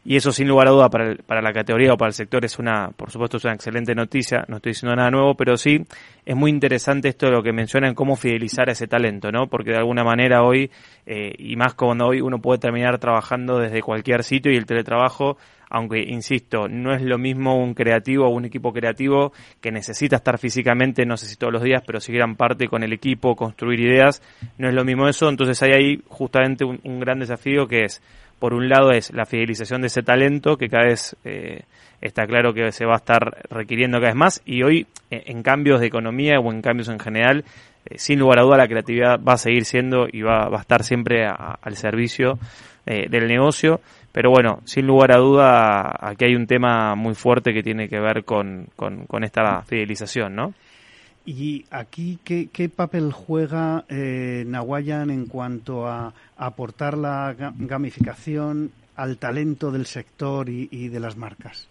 [0.03, 2.59] y eso sin lugar a duda para, para la categoría o para el sector es
[2.59, 5.85] una, por supuesto, es una excelente noticia, no estoy diciendo nada nuevo, pero sí
[6.25, 9.47] es muy interesante esto de lo que mencionan, cómo fidelizar a ese talento, ¿no?
[9.47, 10.69] Porque de alguna manera hoy,
[11.05, 15.37] eh, y más cuando hoy uno puede terminar trabajando desde cualquier sitio y el teletrabajo
[15.71, 19.31] aunque insisto, no es lo mismo un creativo o un equipo creativo
[19.62, 22.84] que necesita estar físicamente, no sé si todos los días, pero si gran parte con
[22.84, 24.21] el equipo, construir ideas,
[24.57, 28.01] no es lo mismo eso, entonces hay ahí justamente un, gran desafío que es,
[28.38, 31.62] por un lado es la fidelización de ese talento que cada vez eh,
[32.01, 35.79] está claro que se va a estar requiriendo cada vez más y hoy en cambios
[35.79, 37.45] de economía o en cambios en general,
[37.86, 40.84] eh, sin lugar a duda la creatividad va a seguir siendo y va, a estar
[40.84, 42.38] siempre al servicio
[42.86, 43.81] eh, del negocio.
[44.12, 48.00] Pero bueno, sin lugar a duda, aquí hay un tema muy fuerte que tiene que
[48.00, 50.54] ver con, con, esta fidelización, ¿no?
[51.26, 59.17] ¿Y aquí qué, qué papel juega eh, Nahuayan en cuanto a, aportar la gamificación al
[59.17, 61.69] talento del sector y, y, de las marcas?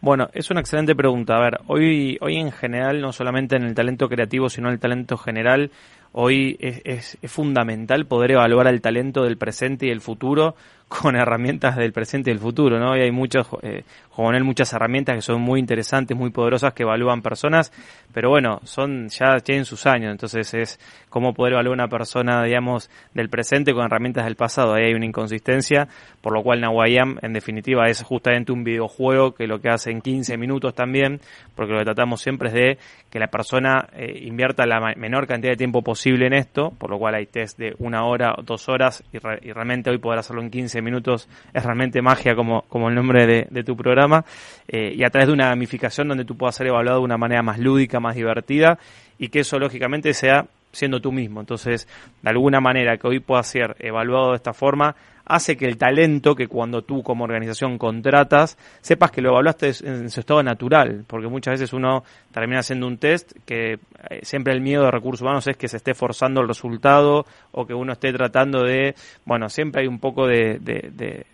[0.00, 1.36] Bueno, es una excelente pregunta.
[1.36, 4.80] A ver, hoy, hoy en general, no solamente en el talento creativo, sino en el
[4.80, 5.70] talento general,
[6.12, 10.56] hoy es, es, es fundamental poder evaluar el talento del presente y el futuro
[10.88, 12.96] con herramientas del presente y del futuro, ¿no?
[12.96, 13.82] Y hay muchos, eh,
[14.16, 17.72] muchas herramientas que son muy interesantes, muy poderosas, que evalúan personas,
[18.14, 22.88] pero bueno, son, ya tienen sus años, entonces es cómo poder evaluar una persona, digamos,
[23.14, 25.88] del presente con herramientas del pasado, ahí hay una inconsistencia,
[26.20, 30.00] por lo cual Nawayam, en definitiva, es justamente un videojuego que lo que hace en
[30.00, 31.20] 15 minutos también,
[31.56, 32.78] porque lo que tratamos siempre es de
[33.10, 36.98] que la persona eh, invierta la menor cantidad de tiempo posible en esto, por lo
[36.98, 40.50] cual hay test de una hora dos horas, y, y realmente hoy poder hacerlo en
[40.50, 44.24] 15 minutos es realmente magia como, como el nombre de, tu programa
[44.68, 47.42] eh, y a través de una gamificación donde tú puedas ser evaluado de una manera
[47.42, 48.78] más lúdica, más divertida
[49.18, 51.40] y que eso lógicamente sea siendo tú mismo.
[51.40, 51.88] Entonces,
[52.22, 54.94] de alguna manera que hoy pueda ser evaluado de esta forma,
[55.26, 60.08] hace que el talento que cuando tú como organización contratas, sepas que lo evaluaste en
[60.08, 63.78] su estado natural, porque muchas veces uno termina haciendo un test que eh,
[64.22, 67.74] siempre el miedo de recursos humanos es que se esté forzando el resultado o que
[67.74, 71.26] uno esté tratando de, bueno, siempre hay un poco de, de,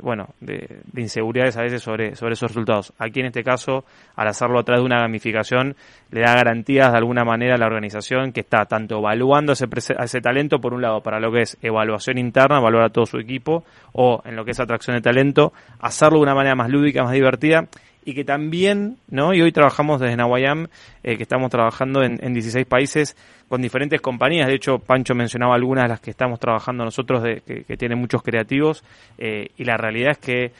[0.00, 2.92] bueno, de, inseguridades a veces sobre, sobre esos resultados.
[2.98, 3.84] Aquí en este caso,
[4.14, 5.74] al hacerlo a través de una gamificación,
[6.12, 9.66] le da garantías de alguna manera a la organización que está tanto evaluando ese,
[9.98, 13.18] ese talento, por un lado, para lo que es evaluación interna, evaluar a todo su
[13.18, 17.02] equipo, o en lo que es atracción de talento, hacerlo de una manera más lúdica,
[17.02, 17.66] más divertida
[18.04, 19.32] y que también, ¿no?
[19.32, 20.66] Y hoy trabajamos desde Nawayam,
[21.02, 23.16] eh, que estamos trabajando en, 16 países
[23.48, 24.48] con diferentes compañías.
[24.48, 28.22] De hecho, Pancho mencionaba algunas de las que estamos trabajando nosotros, de, que, tienen muchos
[28.22, 28.82] creativos.
[29.18, 30.52] Eh, y la realidad es que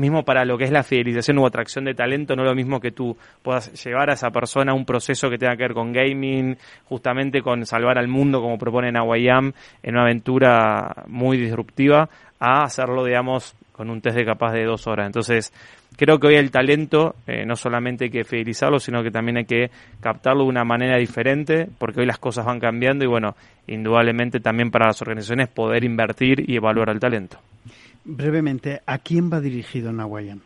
[0.00, 2.90] mismo para lo que es la fidelización o atracción de talento, no lo mismo que
[2.90, 6.56] tú puedas llevar a esa persona a un proceso que tenga que ver con gaming,
[6.86, 12.08] justamente con salvar al mundo, como propone Nawayam, en una aventura muy disruptiva,
[12.40, 15.06] a hacerlo, digamos, con un test de capaz de dos horas.
[15.06, 15.52] Entonces,
[15.96, 19.44] creo que hoy el talento eh, no solamente hay que fidelizarlo, sino que también hay
[19.44, 19.70] que
[20.00, 23.36] captarlo de una manera diferente, porque hoy las cosas van cambiando y, bueno,
[23.66, 27.38] indudablemente también para las organizaciones poder invertir y evaluar el talento.
[28.04, 30.42] Brevemente, ¿a quién va dirigido Nahuayán?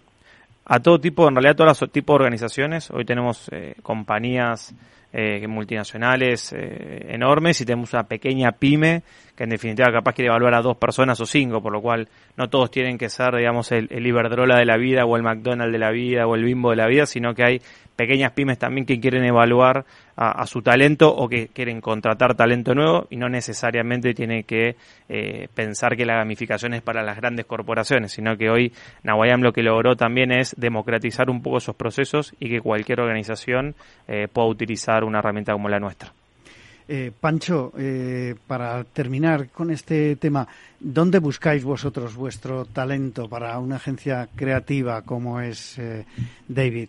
[0.66, 2.90] A todo tipo, en realidad a todos los tipos de organizaciones.
[2.90, 4.74] Hoy tenemos eh, compañías
[5.12, 9.02] eh, multinacionales eh, enormes y tenemos una pequeña pyme
[9.36, 12.48] que en definitiva capaz quiere evaluar a dos personas o cinco, por lo cual no
[12.48, 15.78] todos tienen que ser, digamos, el, el Iberdrola de la vida o el McDonald's de
[15.78, 17.60] la vida o el Bimbo de la vida, sino que hay
[17.96, 19.84] pequeñas pymes también que quieren evaluar
[20.16, 24.76] a, su talento o que quieren contratar talento nuevo y no necesariamente tiene que
[25.08, 28.72] eh, pensar que la gamificación es para las grandes corporaciones, sino que hoy
[29.02, 33.74] Nawayam lo que logró también es democratizar un poco esos procesos y que cualquier organización
[34.06, 36.12] eh, pueda utilizar una herramienta como la nuestra.
[36.86, 37.72] Eh, Pancho,
[38.46, 40.46] para terminar con este tema,
[40.78, 45.80] ¿dónde buscáis vosotros vuestro talento para una agencia creativa como es
[46.46, 46.88] David?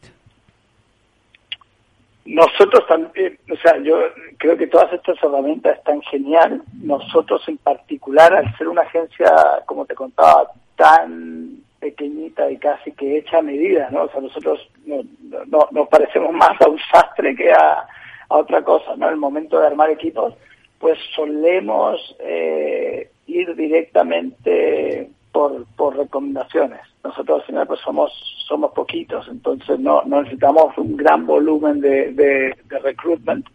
[2.25, 3.99] Nosotros también, o sea, yo
[4.37, 6.63] creo que todas estas herramientas están genial.
[6.81, 9.31] Nosotros en particular, al ser una agencia,
[9.67, 14.03] como te contaba, tan pequeñita y casi que hecha a medida, ¿no?
[14.03, 15.03] O sea, nosotros no,
[15.45, 17.85] no, nos parecemos más a un sastre que a,
[18.29, 19.09] a otra cosa, ¿no?
[19.09, 20.33] El momento de armar equipos,
[20.79, 26.81] pues solemos eh, ir directamente por, por recomendaciones.
[27.03, 28.11] Nosotros al final pues somos
[28.47, 33.45] somos poquitos, entonces no, necesitamos un gran volumen de, de, recruitment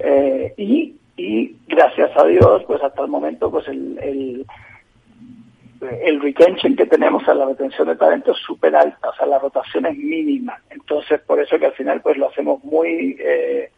[0.00, 4.46] eh, y, y gracias a Dios pues hasta el momento pues el, el,
[6.04, 9.38] el retention que tenemos a la retención de talento es súper alta, o sea la
[9.38, 13.70] rotación es mínima, entonces por eso que al final pues lo hacemos muy eh,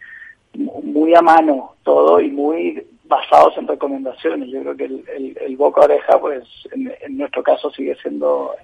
[0.57, 4.49] muy a mano todo y muy basados en recomendaciones.
[4.51, 8.55] Yo creo que el, el, boca oreja, pues en, nuestro caso sigue siendo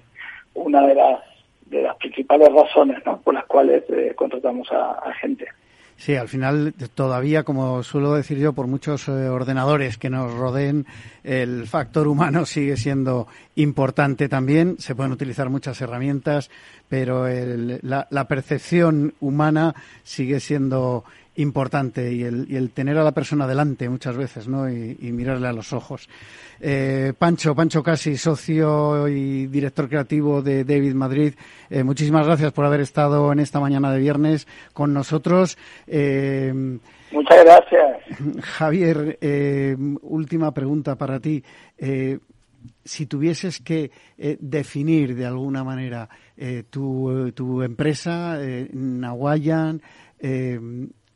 [0.53, 1.19] una de las
[1.65, 3.19] de las principales razones ¿no?
[3.21, 5.47] por las cuales eh, contratamos a, gente.
[5.95, 10.85] Sí, al final todavía, como suelo decir yo, por muchos eh, ordenadores que nos rodeen,
[11.23, 14.77] el factor humano sigue siendo importante también.
[14.77, 16.51] Se pueden utilizar muchas herramientas,
[16.89, 19.73] pero la, la, percepción humana
[20.03, 21.05] sigue siendo
[21.35, 24.69] importante y el, y el, tener a la persona delante muchas veces, ¿no?
[24.69, 26.09] Y, mirarle a los ojos.
[26.59, 31.33] Eh, Pancho, Pancho Casi, socio y director creativo de David Madrid,
[31.69, 35.57] eh, muchísimas gracias por haber estado en esta mañana de viernes con nosotros.
[35.87, 36.51] Eh,
[37.11, 38.43] Muchas gracias.
[38.43, 41.43] Javier, eh, última pregunta para ti.
[42.85, 43.91] si tuvieses que
[44.39, 46.07] definir de alguna manera
[46.69, 48.39] tu, tu, empresa,
[48.71, 49.81] Nahuayan,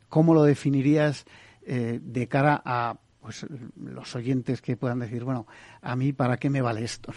[0.08, 1.24] ¿Cómo lo definirías
[1.62, 3.46] eh, de cara a pues,
[3.76, 5.46] los oyentes que puedan decir, bueno,
[5.82, 7.12] a mí para qué me vale esto?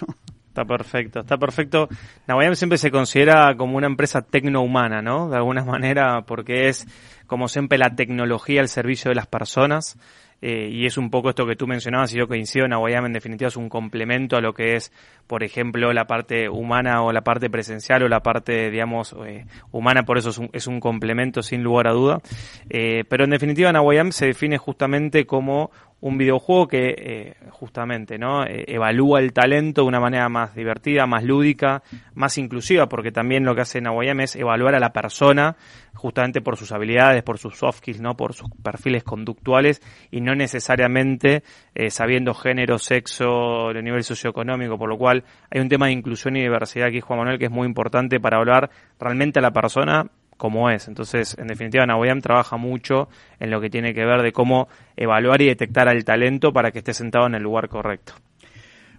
[0.51, 1.87] Está perfecto, está perfecto.
[2.27, 5.29] Nawayam siempre se considera como una empresa tecnohumana, ¿no?
[5.29, 6.85] De alguna manera, porque es
[7.25, 9.97] como siempre la tecnología al servicio de las personas.
[10.41, 13.47] Eh, y es un poco esto que tú mencionabas y yo coincido, Nahuayam en definitiva
[13.47, 14.91] es un complemento a lo que es,
[15.27, 20.03] por ejemplo, la parte humana o la parte presencial o la parte, digamos, eh, humana,
[20.03, 22.21] por eso es un, es un, complemento sin lugar a duda.
[22.69, 25.69] Eh, pero en definitiva, Nahuayam se define justamente como
[26.01, 31.05] un videojuego que eh, justamente no eh, evalúa el talento de una manera más divertida,
[31.05, 31.83] más lúdica,
[32.15, 35.55] más inclusiva, porque también lo que hace Nawayam es evaluar a la persona
[35.93, 40.33] justamente por sus habilidades, por sus soft skills, no por sus perfiles conductuales y no
[40.33, 41.43] necesariamente
[41.75, 46.35] eh, sabiendo género, sexo, el nivel socioeconómico, por lo cual hay un tema de inclusión
[46.35, 50.09] y diversidad aquí, Juan Manuel, que es muy importante para hablar realmente a la persona
[50.41, 50.87] como es.
[50.87, 55.39] Entonces, en definitiva, Naboyam trabaja mucho en lo que tiene que ver de cómo evaluar
[55.43, 58.13] y detectar al talento para que esté sentado en el lugar correcto.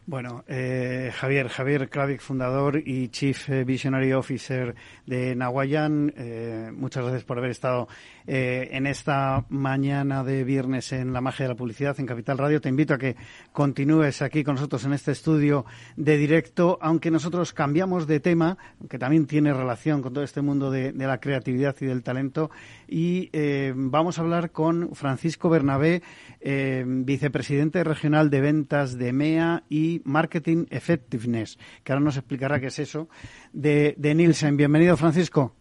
[0.07, 7.25] Bueno, eh, Javier, Javier Klavik, fundador y Chief Visionary Officer de Nahuayán, eh, muchas gracias
[7.25, 7.89] por haber estado
[8.27, 12.61] eh, en esta mañana de viernes en La Magia de la Publicidad en Capital Radio.
[12.61, 13.17] Te invito a que
[13.53, 15.65] continúes aquí con nosotros en este estudio
[15.97, 18.59] de directo, aunque nosotros cambiamos de tema,
[18.89, 22.51] que también tiene relación con todo este mundo de, la creatividad y del talento,
[22.87, 26.03] y eh, vamos a hablar con Francisco Bernabé,
[26.41, 32.67] eh, vicepresidente regional de ventas de MEA y Marketing Effectiveness, que ahora nos explicará qué
[32.67, 33.09] es eso,
[33.53, 34.57] de Nielsen.
[34.57, 35.57] Bienvenido, Francisco.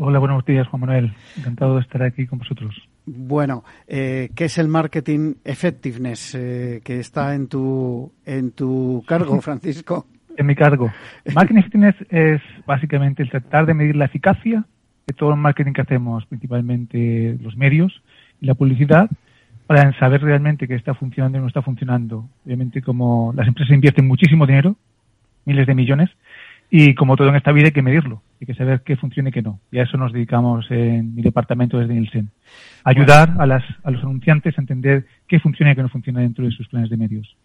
[0.00, 1.12] Hola, buenos días, Juan Manuel.
[1.36, 2.72] Encantado de estar aquí con vosotros.
[3.04, 9.40] Bueno, eh, ¿qué es el Marketing Effectiveness eh, que está en tu, en tu cargo,
[9.42, 10.06] Francisco?
[10.36, 10.92] en mi cargo.
[11.34, 14.64] Marketing Effectiveness es básicamente el tratar de medir la eficacia
[15.04, 18.00] de todo el marketing que hacemos, principalmente los medios
[18.40, 19.10] y la publicidad,
[19.66, 22.28] para saber realmente qué está funcionando y no está funcionando.
[22.46, 24.76] Obviamente, como las empresas invierten muchísimo dinero,
[25.44, 26.10] miles de millones,
[26.70, 29.32] y como todo en esta vida hay que medirlo, hay que saber qué funciona y
[29.32, 29.60] qué no.
[29.72, 32.30] Y a eso nos dedicamos en mi departamento desde Nielsen.
[32.84, 36.44] Ayudar a, las, a los anunciantes a entender qué funciona y qué no funciona dentro
[36.44, 37.36] de sus planes de medios.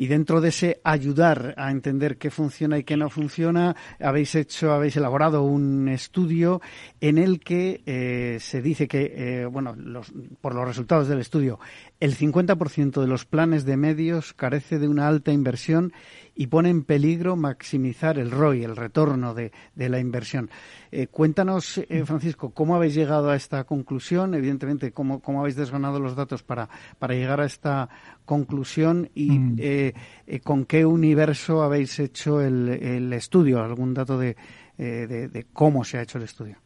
[0.00, 4.72] Y dentro de ese ayudar a entender qué funciona y qué no funciona, habéis hecho,
[4.72, 6.62] habéis elaborado un estudio
[7.02, 11.60] en el que eh, se dice que, eh, bueno, los, por los resultados del estudio,
[12.00, 15.92] el 50% de los planes de medios carece de una alta inversión
[16.34, 20.48] y pone en peligro maximizar el ROI, el retorno de, de la inversión.
[20.92, 26.00] Eh, cuéntanos, eh, Francisco, cómo habéis llegado a esta conclusión, evidentemente, cómo, cómo habéis desgranado
[26.00, 27.88] los datos para, para llegar a esta
[28.24, 29.56] conclusión y mm.
[29.58, 29.89] eh,
[30.26, 34.36] eh, con qué universo habéis hecho el, estudio, algún dato de,
[34.78, 36.56] eh, de, de, cómo se ha hecho el estudio.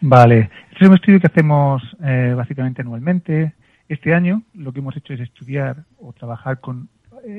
[0.00, 3.54] Vale, este es un estudio que hacemos eh, básicamente anualmente.
[3.88, 6.88] Este año lo que hemos hecho es estudiar o trabajar con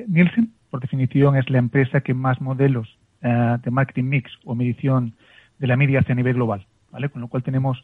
[0.07, 5.13] Nielsen, por definición es la empresa que más modelos de marketing mix o medición
[5.57, 7.09] de la media hace a nivel global, ¿vale?
[7.09, 7.83] Con lo cual tenemos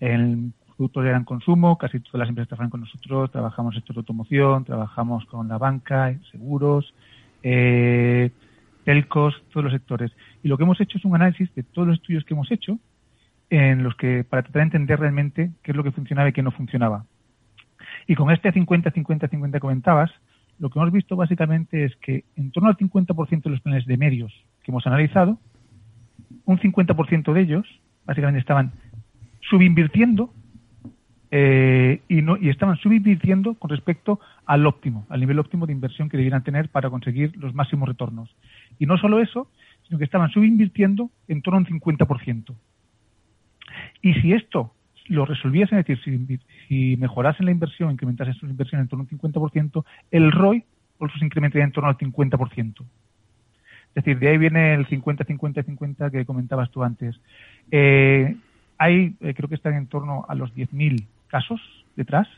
[0.00, 0.52] el
[0.82, 4.64] producto de gran consumo, casi todas las empresas trabajan con nosotros, trabajamos sector de automoción,
[4.64, 6.92] trabajamos con la banca, seguros,
[7.44, 8.30] eh,
[8.84, 10.10] telcos, todos los sectores.
[10.42, 12.78] Y lo que hemos hecho es un análisis de todos los estudios que hemos hecho
[13.48, 16.42] en los que para tratar de entender realmente qué es lo que funcionaba y qué
[16.42, 17.04] no funcionaba.
[18.08, 20.10] Y con este 50-50-50 que comentabas,
[20.58, 23.96] lo que hemos visto básicamente es que en torno al 50% de los planes de
[23.96, 24.32] medios
[24.64, 25.38] que hemos analizado,
[26.44, 27.66] un 50% de ellos
[28.04, 28.72] básicamente estaban
[29.42, 30.32] subinvirtiendo
[31.34, 36.10] eh, y, no, y estaban subinvirtiendo con respecto al óptimo, al nivel óptimo de inversión
[36.10, 38.28] que debieran tener para conseguir los máximos retornos.
[38.78, 39.48] Y no solo eso,
[39.88, 42.54] sino que estaban subinvirtiendo en torno a un 50%.
[44.02, 44.74] Y si esto
[45.08, 49.18] lo resolviesen, es decir, si, mejorasen la inversión, incrementasen sus inversiones en torno a un
[49.18, 50.64] 50%, el ROI
[51.18, 52.84] se incrementaría en torno al 50%.
[53.94, 57.18] Es decir, de ahí viene el 50-50-50 que comentabas tú antes.
[57.70, 58.36] Eh,
[58.76, 61.60] hay, eh, creo que están en torno a los 10.000 casos
[61.96, 62.28] detrás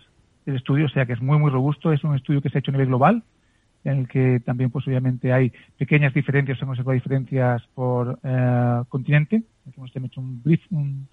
[0.47, 1.93] del estudio, o sea que es muy, muy robusto.
[1.93, 3.25] Es un estudio que se ha hecho a nivel global,
[3.83, 9.43] en el que también, pues obviamente, hay pequeñas diferencias, hemos hecho diferencias por eh, continente.
[9.67, 11.09] Aquí hemos hecho un brief, un,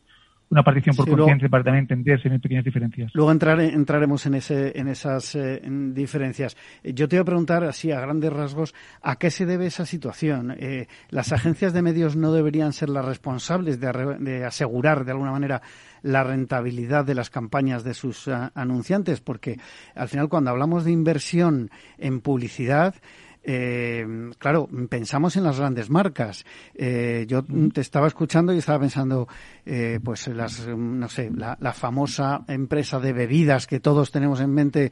[0.52, 3.12] una partición por sí, conciencia para también entender si hay pequeñas diferencias.
[3.14, 6.58] Luego entrar, entraremos en, ese, en esas eh, en diferencias.
[6.84, 10.54] Yo te voy a preguntar, así a grandes rasgos, ¿a qué se debe esa situación?
[10.60, 15.32] Eh, ¿Las agencias de medios no deberían ser las responsables de, de, asegurar, de alguna
[15.32, 15.62] manera,
[16.02, 19.22] la rentabilidad de las campañas de sus uh, anunciantes?
[19.22, 19.58] Porque,
[19.96, 22.96] al final, cuando hablamos de inversión en publicidad,
[23.44, 24.06] eh,
[24.38, 26.46] claro, pensamos en las grandes marcas.
[26.76, 29.28] Eh, yo te estaba escuchando y estaba pensando,
[29.66, 34.92] eh, pues las, no sé, la, famosa empresa de bebidas que todos tenemos en mente,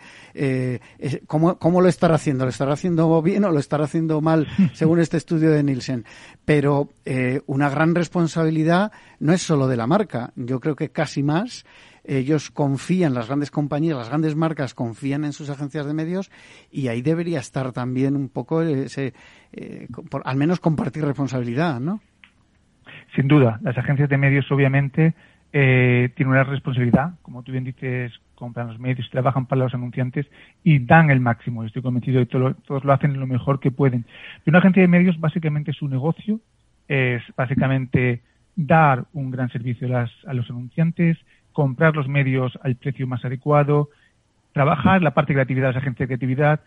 [1.27, 2.45] ¿cómo, ¿cómo, lo estará haciendo?
[2.45, 6.05] ¿Lo estará haciendo bien o lo estará haciendo mal según este estudio de Nielsen?
[6.45, 6.89] Pero
[7.45, 11.65] una gran responsabilidad no es solo de la marca, yo creo que casi más
[12.17, 16.31] ellos confían, las grandes compañías, las grandes marcas confían en sus agencias de medios
[16.71, 19.13] y ahí debería estar también un poco ese,
[19.53, 19.87] eh,
[20.23, 22.01] al menos compartir responsabilidad, ¿no?
[23.15, 25.13] Sin duda, las agencias de medios obviamente
[25.53, 30.25] eh, tienen una responsabilidad, como tú bien dices, compran los medios, trabajan para los anunciantes
[30.63, 31.63] y dan el máximo.
[31.63, 34.05] Estoy convencido de que todos lo hacen lo mejor que pueden.
[34.45, 36.39] Y una agencia de medios, básicamente, su negocio
[36.87, 38.21] es básicamente
[38.55, 41.17] dar un gran servicio a los anunciantes,
[41.53, 43.89] comprar los medios al precio más adecuado,
[44.53, 46.59] trabajar la parte de creatividad de las agencias de creatividad.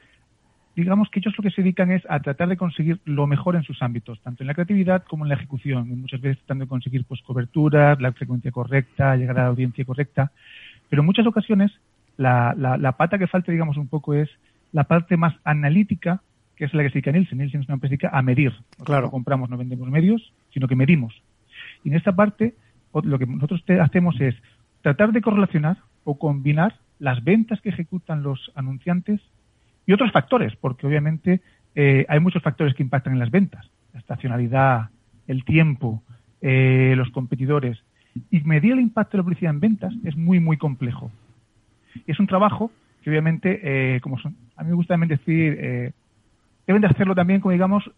[0.75, 3.63] Digamos que ellos lo que se dedican es a tratar de conseguir lo mejor en
[3.63, 5.91] sus ámbitos, tanto en la creatividad como en la ejecución.
[5.91, 9.85] Y muchas veces tratando de conseguir pues, coberturas, la frecuencia correcta, llegar a la audiencia
[9.85, 10.33] correcta.
[10.89, 11.73] Pero en muchas ocasiones
[12.17, 14.31] la, la, pata que falta, digamos, un poco es
[14.73, 16.23] la parte más analítica,
[16.57, 17.39] que es la que se dedica a Nielsen.
[17.39, 18.53] Nielsen es una empresa a medir.
[18.85, 19.07] claro.
[19.07, 21.15] No compramos, no vendemos medios, sino que medimos.
[21.85, 22.55] Y en esta parte,
[23.03, 24.35] lo que nosotros hacemos es
[24.83, 29.21] tratar de correlacionar o combinar las ventas que ejecutan los anunciantes
[29.87, 31.41] y otros factores, porque obviamente
[31.75, 34.91] eh, hay muchos factores que impactan en las ventas, la estacionalidad,
[35.27, 36.03] el tiempo,
[36.41, 37.79] eh, los competidores.
[38.31, 41.11] Y medir el impacto de la publicidad en ventas es muy, muy complejo.
[42.07, 42.71] Y es un trabajo
[43.03, 45.93] que obviamente, eh, como son, a mí me gusta también decir,
[46.67, 47.91] deben de hacerlo también, como digamos,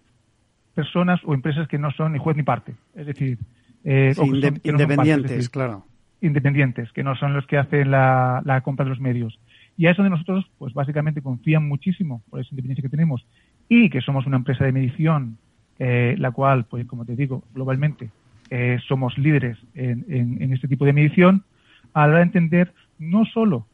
[0.74, 2.74] personas o empresas que no son ni juez ni parte.
[2.94, 3.38] Es decir,
[3.84, 5.84] independientes, claro
[6.24, 9.38] independientes, que no son los que hacen la, compra de los medios.
[9.76, 13.26] Y a eso de nosotros, pues básicamente confían muchísimo por esa independencia que tenemos
[13.68, 15.38] y que somos una empresa de medición,
[15.78, 18.10] eh, la cual, pues como te digo, globalmente
[18.50, 21.44] eh, somos líderes en, este tipo de medición,
[21.92, 23.66] a la hora de entender no solo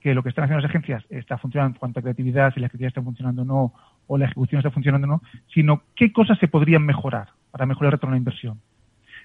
[0.00, 2.68] que lo que están haciendo las agencias está funcionando en cuanto a creatividad, si la
[2.68, 3.72] creatividad está funcionando o no,
[4.06, 7.88] o la ejecución está funcionando o no, sino qué cosas se podrían mejorar para mejorar
[7.88, 8.60] el retorno de inversión.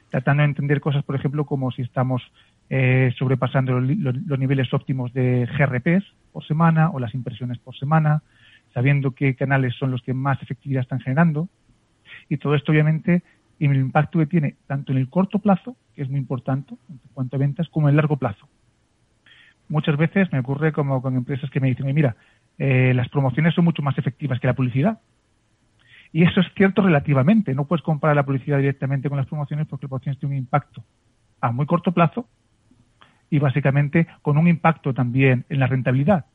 [0.09, 2.21] Tratando de entender cosas, por ejemplo, como si estamos
[2.73, 8.23] eh, sobrepasando los, niveles óptimos de GRPs por semana o las impresiones por semana,
[8.73, 11.49] sabiendo qué canales son los que más efectividad están generando.
[12.29, 13.23] Y todo esto, obviamente,
[13.59, 17.01] en el impacto que tiene tanto en el corto plazo, que es muy importante en
[17.13, 18.47] cuanto a ventas, como en el largo plazo.
[19.67, 22.15] Muchas veces me ocurre como con empresas que me dicen, mira,
[22.57, 25.01] eh, las promociones son mucho más efectivas que la publicidad.
[26.13, 27.53] Y eso es cierto relativamente.
[27.53, 30.81] No puedes comparar la publicidad directamente con las promociones porque las promociones tienen un impacto
[31.41, 32.29] a muy corto plazo
[33.31, 36.25] y básicamente con un impacto también en la rentabilidad.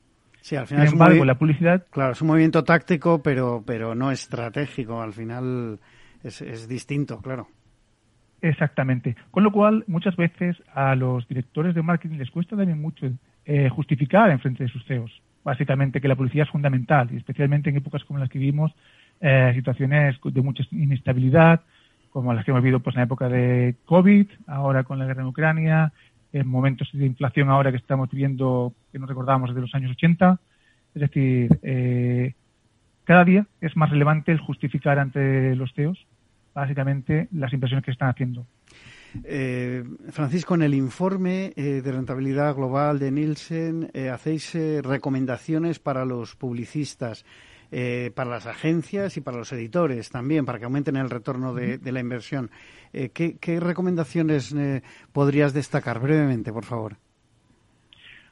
[0.41, 1.87] Sí, al final Sin embargo, la publicidad.
[1.91, 5.03] Claro, es un movimiento táctico, pero, pero no estratégico.
[5.03, 5.79] Al final
[6.23, 7.49] es, distinto, claro.
[8.41, 9.17] Exactamente.
[9.31, 13.07] Con lo cual, muchas veces a los directores de marketing les cuesta también mucho
[13.45, 15.23] eh, justificar en frente de sus CEOs.
[15.45, 18.73] Básicamente que la publicidad es fundamental, y especialmente en épocas como las que vivimos,
[19.21, 21.61] eh, situaciones de mucha inestabilidad,
[22.11, 25.23] como las que hemos vivido pues, en la época de COVID, ahora con la guerra
[25.23, 25.93] en Ucrania,
[26.39, 30.39] en momentos de inflación ahora que estamos viviendo, que no recordábamos desde los años 80.
[30.95, 32.35] Es decir, eh,
[33.05, 36.07] cada día es más relevante el justificar ante los CEOs
[36.55, 38.47] básicamente las inversiones que están haciendo.
[39.25, 46.35] Eh, Francisco, en el informe eh, de rentabilidad global de Nielsen hacéis recomendaciones para los
[46.35, 47.27] publicistas.
[47.73, 51.81] Eh, para las agencias y para los editores también, para que aumenten el retorno de,
[51.91, 52.51] la inversión.
[52.93, 56.97] Eh, ¿qué, recomendaciones eh, podrías destacar brevemente, por favor?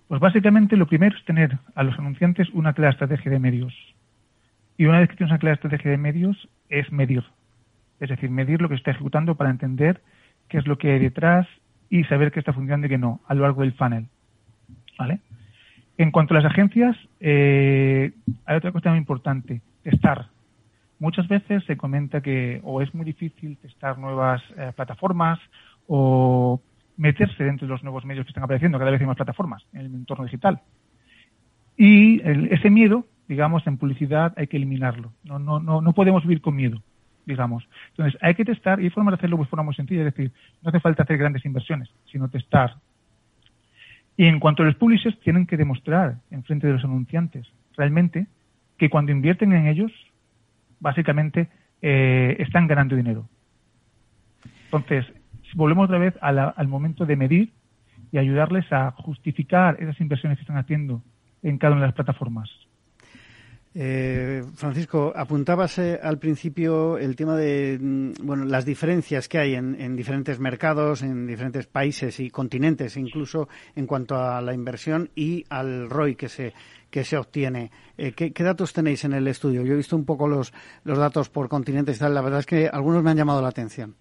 [0.07, 3.74] Pues básicamente lo primero es tener a los anunciantes una clara estrategia de medios.
[4.76, 7.24] Y una vez que tienes una clara estrategia de medios, es medir.
[7.99, 10.01] Es decir, medir lo que está ejecutando para entender
[10.49, 11.49] qué es lo que hay detrás
[11.91, 14.07] y saber qué está funcionando y qué no, a lo largo del funnel.
[14.97, 15.20] ¿Vale?
[15.97, 18.12] En cuanto a las agencias, eh,
[18.47, 20.26] hay otra cuestión muy importante, testar.
[20.99, 25.38] Muchas veces se comenta que o es muy difícil testar nuevas eh, plataformas
[25.86, 26.61] o
[26.97, 29.80] meterse dentro de los nuevos medios que están apareciendo, cada vez hay más plataformas en
[29.80, 30.61] el entorno digital.
[31.76, 32.20] Y
[32.53, 35.12] ese miedo, digamos, en publicidad hay que eliminarlo.
[35.24, 36.80] No, no, no, no podemos vivir con miedo,
[37.26, 37.68] digamos.
[37.90, 40.32] Entonces, hay que testar y hay formas de hacerlo de forma muy sencilla, es decir,
[40.62, 42.76] no hace falta hacer grandes inversiones, sino testar,
[44.17, 47.47] y en cuanto a los publishers, tienen que demostrar en frente de los anunciantes
[47.77, 48.27] realmente
[48.79, 49.93] que cuando invierten en ellos,
[50.81, 51.49] básicamente
[51.83, 53.29] eh, están ganando dinero.
[54.67, 55.07] Entonces,
[55.55, 57.53] volvemos otra vez al momento de medir
[58.12, 61.03] y ayudarles a justificar esas inversiones que están haciendo
[61.43, 62.49] en cada una de las plataformas.
[63.77, 69.97] Eh, Francisco, apuntabas al principio el tema de mm, bueno las diferencias que hay en,
[69.97, 75.91] diferentes mercados, en diferentes países y continentes, incluso en cuanto a la inversión y al
[75.91, 76.53] ROI que se
[76.89, 77.72] que se obtiene.
[77.99, 79.64] Eh, ¿qué, datos tenéis en el estudio?
[79.64, 80.53] Yo he visto un poco los,
[80.85, 82.14] los datos por continentes y tal.
[82.14, 83.97] La verdad es que algunos me han llamado la atención.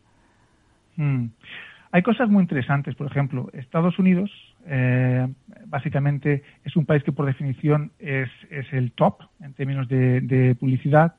[0.97, 1.26] Mm.
[1.91, 2.93] Hay cosas muy interesantes.
[2.93, 4.30] Por ejemplo, Estados Unidos
[4.66, 5.28] eh,
[5.68, 11.16] básicamente es un país que por definición es, es el top en términos de, publicidad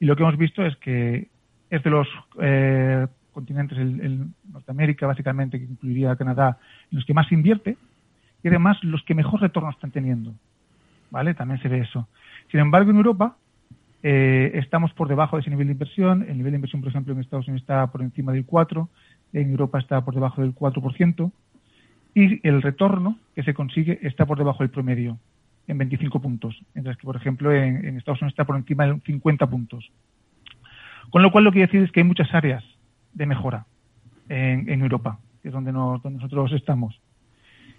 [0.00, 1.28] y lo que hemos visto es que
[1.70, 2.08] es de los
[2.40, 6.58] eh, continentes, el, Norteamérica básicamente, que incluiría Canadá,
[6.90, 7.76] en los que más invierte
[8.42, 10.34] y además los que mejor retorno están teniendo.
[11.10, 11.34] ¿Vale?
[11.34, 12.08] También se ve eso.
[12.50, 13.36] Sin embargo, en Europa
[14.02, 16.24] eh, estamos por debajo de ese nivel de inversión.
[16.28, 18.88] El nivel de inversión, por ejemplo, en Estados Unidos está por encima del 4,
[19.32, 21.30] en Europa está por debajo del 4%
[22.16, 25.18] y el retorno que se consigue está por debajo del promedio,
[25.66, 29.46] en 25 puntos, mientras que, por ejemplo, en, Estados Unidos está por encima de 50
[29.48, 29.92] puntos.
[31.10, 32.64] Con lo cual, lo que quiero decir es que hay muchas áreas
[33.12, 33.66] de mejora
[34.30, 36.98] en, Europa, que es donde, nosotros estamos.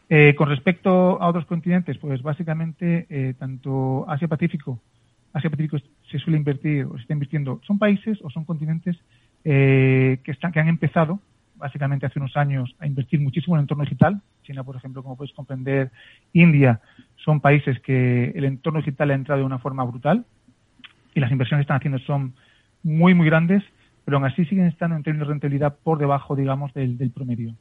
[0.07, 4.79] Eh, con respecto a otros continentes, pues básicamente eh, tanto Asia-Pacífico,
[5.33, 5.77] Asia-Pacífico
[6.11, 8.95] se suele invertir o se está invirtiendo, son países o son continentes
[9.43, 11.19] eh, que, están, que han empezado
[11.58, 14.22] básicamente hace unos años a invertir muchísimo en el entorno digital.
[14.43, 15.91] China, por ejemplo, como puedes comprender,
[16.34, 16.80] India,
[17.18, 20.26] son países que el entorno digital ha entrado de una forma brutal
[21.14, 22.36] y las inversiones que están haciendo son
[22.84, 23.64] muy, muy grandes,
[24.05, 27.55] pero aún así siguen estando en términos de rentabilidad por debajo, digamos, del, promedio.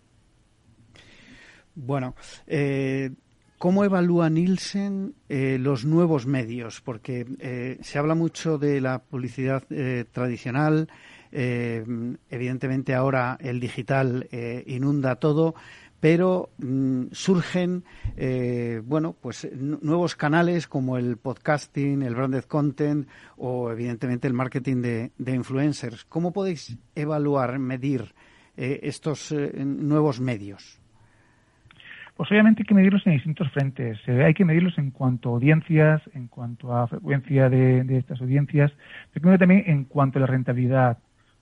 [1.75, 2.15] Bueno,
[2.47, 3.11] eh,
[3.59, 6.83] ¿Cómo evalúa Nielsen eh, los nuevos medios?
[6.83, 9.65] Porque eh, se habla mucho de la publicidad
[10.13, 10.89] tradicional,
[11.33, 11.85] eh,
[12.31, 15.55] evidentemente ahora el digital eh, inunda todo,
[16.01, 17.85] pero mm, surgen
[18.16, 24.83] eh, bueno pues nuevos canales como el podcasting, el branded content o evidentemente el marketing
[24.83, 26.05] de, influencers.
[26.05, 28.14] ¿Cómo podéis evaluar, medir
[28.57, 30.81] estos nuevos medios?
[32.16, 33.99] Pues obviamente hay que medirlos en distintos frentes.
[34.09, 38.72] hay que medirlos en cuanto a audiencias, en cuanto a frecuencia de, de estas audiencias,
[39.12, 40.99] pero también en cuanto a la rentabilidad.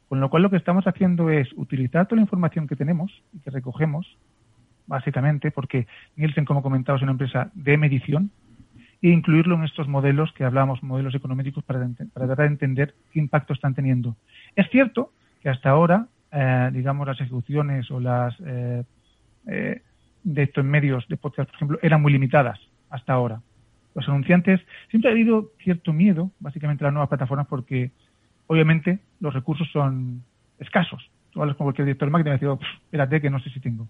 [0.08, 3.38] Con lo cual lo que estamos haciendo es utilizar toda la información que tenemos y
[3.40, 4.16] que recogemos,
[4.86, 5.86] básicamente, porque
[6.16, 8.30] Nielsen, como comentaba, es una empresa de medición,
[9.04, 13.52] e incluirlo en estos modelos que hablamos, modelos económicos, para, tratar de entender qué impacto
[13.52, 14.16] están teniendo.
[14.56, 18.82] Es cierto que hasta ahora, eh, digamos, las ejecuciones o las eh,
[19.46, 19.82] eh,
[20.22, 23.42] de estos medios de podcast, por ejemplo, eran muy limitadas hasta ahora.
[23.94, 27.90] Los anunciantes siempre ha habido cierto miedo, básicamente, a las nuevas plataformas porque
[28.46, 30.22] obviamente los recursos son
[30.58, 31.10] escasos.
[31.30, 33.88] Tú hablas con cualquier director de marketing y espérate que no sé si tengo.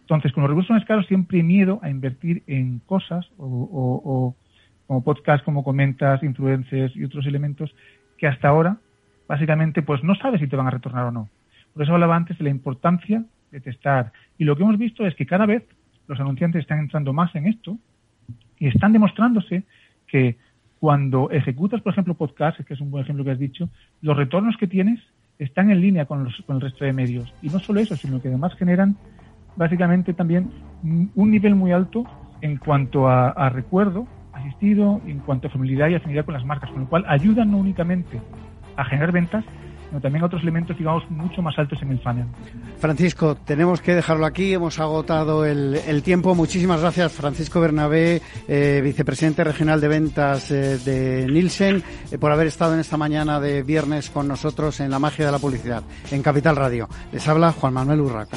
[0.00, 4.34] Entonces, con los recursos son escasos, siempre hay miedo a invertir en cosas o,
[4.86, 7.74] como podcast, como comentas, influencers y otros elementos
[8.18, 8.76] que hasta ahora,
[9.26, 11.28] básicamente, pues no sabes si te van a retornar o no.
[11.72, 14.12] Por eso hablaba antes de la importancia de testar.
[14.36, 15.64] Y lo que hemos visto es que cada vez
[16.06, 17.78] los anunciantes están entrando más en esto
[18.58, 19.62] y están demostrándose
[20.06, 20.36] que
[20.84, 23.70] cuando ejecutas, por ejemplo, podcast, que es un buen ejemplo que has dicho,
[24.02, 25.00] los retornos que tienes
[25.38, 27.32] están en línea con, los, con el resto de medios.
[27.40, 28.94] Y no solo eso, sino que además generan
[29.56, 30.50] básicamente también
[30.82, 32.04] un nivel muy alto
[32.42, 36.82] en cuanto a, recuerdo asistido, en cuanto a familiaridad y afinidad con las marcas, con
[36.82, 38.20] lo cual ayudan no únicamente
[38.76, 39.42] a generar ventas,
[40.00, 42.26] también otros elementos, digamos, mucho más altos en el funnel.
[42.78, 46.34] Francisco, tenemos que dejarlo aquí, hemos agotado el, tiempo.
[46.34, 52.48] Muchísimas gracias, Francisco Bernabé, eh, vicepresidente regional de ventas eh, de Nielsen, eh, por haber
[52.48, 56.22] estado en esta mañana de viernes con nosotros en la magia de la publicidad, en
[56.22, 56.88] Capital Radio.
[57.12, 58.36] Les habla Juan Manuel Urraca.